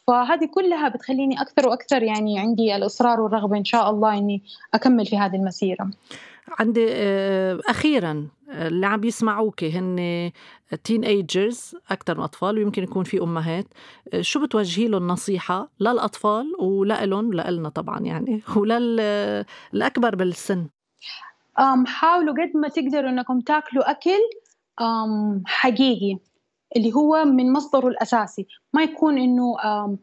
فهذه 0.06 0.46
كلها 0.54 0.88
بتخليني 0.88 1.40
أكثر 1.40 1.68
وأكثر 1.68 2.02
يعني 2.02 2.38
عندي 2.38 2.76
الإصرار 2.76 3.20
والرغبة 3.20 3.56
إن 3.56 3.64
شاء 3.64 3.90
الله 3.90 4.18
إني 4.18 4.42
أكمل 4.74 5.06
في 5.06 5.18
هذه 5.18 5.36
المسيرة. 5.36 5.90
عندي 6.48 6.86
آه، 6.90 7.60
أخيرا 7.68 8.28
اللي 8.48 8.86
عم 8.86 9.00
بيسمعوك 9.00 9.64
هن 9.64 10.30
تين 10.84 11.04
ايجرز 11.04 11.76
أكثر 11.90 12.18
من 12.18 12.24
أطفال 12.24 12.58
ويمكن 12.58 12.82
يكون 12.82 13.04
في 13.04 13.20
أمهات. 13.20 13.66
آه، 14.12 14.20
شو 14.20 14.42
بتوجهي 14.46 14.88
لهم 14.88 15.06
نصيحة 15.06 15.68
للأطفال 15.80 16.52
ولهم 16.60 17.32
لنا 17.32 17.68
طبعا 17.68 18.00
يعني 18.00 18.42
وللاكبر 18.56 20.14
بالسن؟ 20.14 20.68
حاولوا 21.86 22.34
قد 22.34 22.50
ما 22.54 22.68
تقدروا 22.68 23.10
إنكم 23.10 23.40
تاكلوا 23.40 23.90
أكل 23.90 24.20
حقيقي 25.46 26.18
اللي 26.76 26.92
هو 26.92 27.24
من 27.24 27.52
مصدره 27.52 27.88
الأساسي. 27.88 28.46
ما 28.72 28.82
يكون 28.82 29.18
إنه 29.18 29.56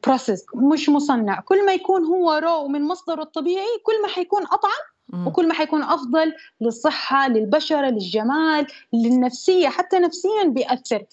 processed 0.07 0.45
مش 0.55 0.89
مصنع. 0.89 1.39
كل 1.39 1.65
ما 1.65 1.73
يكون 1.73 2.03
هو 2.03 2.33
raw 2.33 2.67
من 2.67 2.81
مصدره 2.81 3.21
الطبيعي 3.21 3.79
كل 3.83 4.01
ما 4.01 4.07
حيكون 4.07 4.43
أطعم 4.43 4.81
وكل 5.13 5.47
ما 5.47 5.53
حيكون 5.53 5.83
أفضل 5.83 6.33
للصحة 6.61 7.27
للبشرة 7.27 7.89
للجمال 7.89 8.67
للنفسية 8.93 9.69
حتى 9.69 9.99
نفسيا 9.99 10.43
بيأثر. 10.47 11.03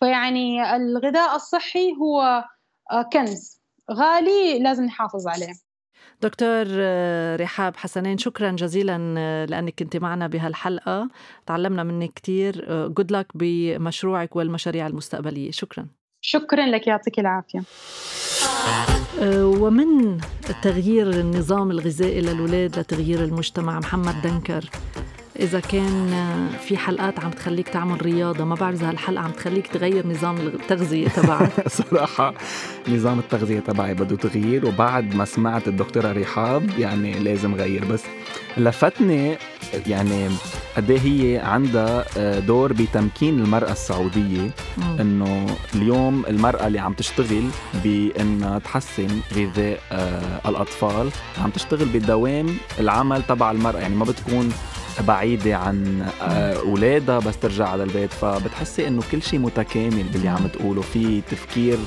فيعني 0.00 0.76
الغذاء 0.76 1.36
الصحي 1.36 1.92
هو 1.92 2.44
آه، 2.92 3.02
كنز 3.02 3.60
غالي 3.92 4.58
لازم 4.58 4.84
نحافظ 4.84 5.28
عليه. 5.28 5.52
دكتور 6.22 6.66
آه، 6.70 7.36
رحاب 7.36 7.76
حسنين 7.76 8.18
شكرا 8.18 8.50
جزيلا 8.50 9.14
آه، 9.18 9.44
لأنك 9.44 9.74
كنت 9.78 9.96
معنا 9.96 10.26
بهالحلقة. 10.26 11.08
تعلمنا 11.46 11.82
منك 11.82 12.12
كثير 12.14 12.66
جود 12.88 13.12
لك 13.12 13.26
بمشروعك 13.34 14.36
والمشاريع 14.36 14.86
المستقبلية. 14.86 15.50
شكرا. 15.50 15.86
شكرا 16.20 16.66
لك 16.66 16.86
يعطيك 16.86 17.18
العافية. 17.18 17.62
ومن 19.32 20.18
تغيير 20.62 21.10
النظام 21.10 21.70
الغذائي 21.70 22.20
للولاد 22.20 22.78
لتغيير 22.78 23.24
المجتمع 23.24 23.78
محمد 23.78 24.22
دنكر. 24.22 24.70
إذا 25.40 25.60
كان 25.60 26.10
في 26.66 26.76
حلقات 26.76 27.24
عم 27.24 27.30
تخليك 27.30 27.68
تعمل 27.68 28.02
رياضة 28.02 28.44
ما 28.44 28.54
بعرف 28.54 28.80
إذا 28.80 28.90
هالحلقة 28.90 29.24
عم 29.24 29.30
تخليك 29.30 29.66
تغير 29.66 30.06
نظام 30.06 30.36
التغذية 30.36 31.08
تبعك. 31.08 31.68
صراحة 31.90 32.34
نظام 32.88 33.18
التغذية 33.18 33.60
تبعي 33.60 33.94
بده 33.94 34.16
تغيير 34.16 34.66
وبعد 34.66 35.14
ما 35.14 35.24
سمعت 35.24 35.68
الدكتورة 35.68 36.12
رحاب 36.12 36.70
يعني 36.78 37.18
لازم 37.18 37.54
غير. 37.54 37.84
بس 37.84 38.02
لفتني 38.56 39.36
يعني 39.86 40.28
قد 40.76 40.90
إيه 40.90 41.00
هي 41.00 41.38
عندها 41.38 42.04
آه، 42.16 42.38
دور 42.38 42.72
بتمكين 42.72 43.40
المرأة 43.40 43.72
السعودية 43.72 44.50
إنه 45.00 45.46
اليوم 45.74 46.24
المرأة 46.28 46.66
اللي 46.66 46.78
عم 46.78 46.92
تشتغل 46.92 47.44
بإنها 47.84 48.58
تحسن 48.58 49.08
غذاء 49.34 49.80
آه، 49.92 50.48
الأطفال 50.48 51.10
عم 51.38 51.50
تشتغل 51.50 51.88
بدوام 51.88 52.46
العمل 52.80 53.22
تبع 53.22 53.50
المرأة. 53.50 53.80
يعني 53.80 53.94
ما 53.94 54.04
بتكون 54.04 54.52
بعيدة 55.00 55.56
عن 55.56 56.06
آه، 56.22 56.56
أولادها 56.56 57.18
بس 57.18 57.38
ترجع 57.38 57.68
على 57.68 57.82
البيت. 57.82 58.12
فبتحسي 58.12 58.88
إنه 58.88 59.02
كل 59.12 59.22
شيء 59.22 59.38
متكامل 59.38 60.02
باللي 60.12 60.28
عم 60.28 60.46
تقوله. 60.46 60.82
في 60.82 61.20
تفكير 61.30 61.78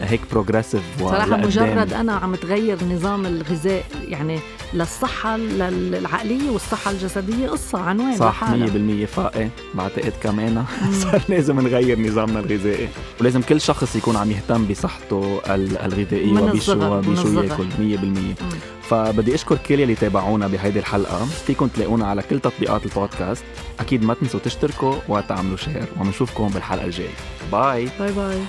هيك 0.00 0.20
بروجريسيف 0.32 0.82
صراحة 1.00 1.36
مجرد 1.36 1.92
أنا 1.92 2.12
عم 2.12 2.34
تغير 2.34 2.84
نظام 2.84 3.26
الغذاء 3.26 3.84
يعني 4.08 4.38
للصحة 4.74 5.34
العقلية 5.36 6.50
والصحة 6.50 6.90
الجسدية 6.90 7.48
قصة 7.48 7.78
عنوان 7.78 8.16
صح 8.16 8.44
100% 8.44 9.06
فائق. 9.06 9.48
بعتقد 9.74 10.12
كمان 10.22 10.64
صار 11.02 11.22
لازم 11.28 11.60
نغير 11.60 12.00
نظامنا 12.00 12.40
الغذائي. 12.40 12.88
ولازم 13.20 13.42
كل 13.42 13.60
شخص 13.60 13.96
يكون 13.96 14.16
عم 14.16 14.30
يهتم 14.30 14.64
بصحته 14.66 15.40
الغذائية 15.50 16.32
وبشو 16.40 16.96
وبشو 16.96 17.42
ياكل. 17.42 17.66
100% 17.78 18.34
فبدي 18.92 19.34
أشكر 19.34 19.56
كل 19.56 19.80
يلي 19.80 19.94
تابعونا 19.94 20.48
بهيدي 20.48 20.78
الحلقة. 20.78 21.24
فيكم 21.24 21.68
تلاقونا 21.68 22.06
على 22.06 22.22
كل 22.22 22.40
تطبيقات 22.40 22.86
البودكاست. 22.86 23.44
أكيد 23.80 24.04
ما 24.04 24.14
تنسوا 24.14 24.40
تشتركوا 24.40 24.94
وتعملوا 25.08 25.56
share 25.56 25.86
وبنشوفكم 26.00 26.48
بالحلقة 26.48 26.84
الجاية. 26.84 27.14
bye 27.52 27.88
bye 27.98 28.12
bye 28.12 28.42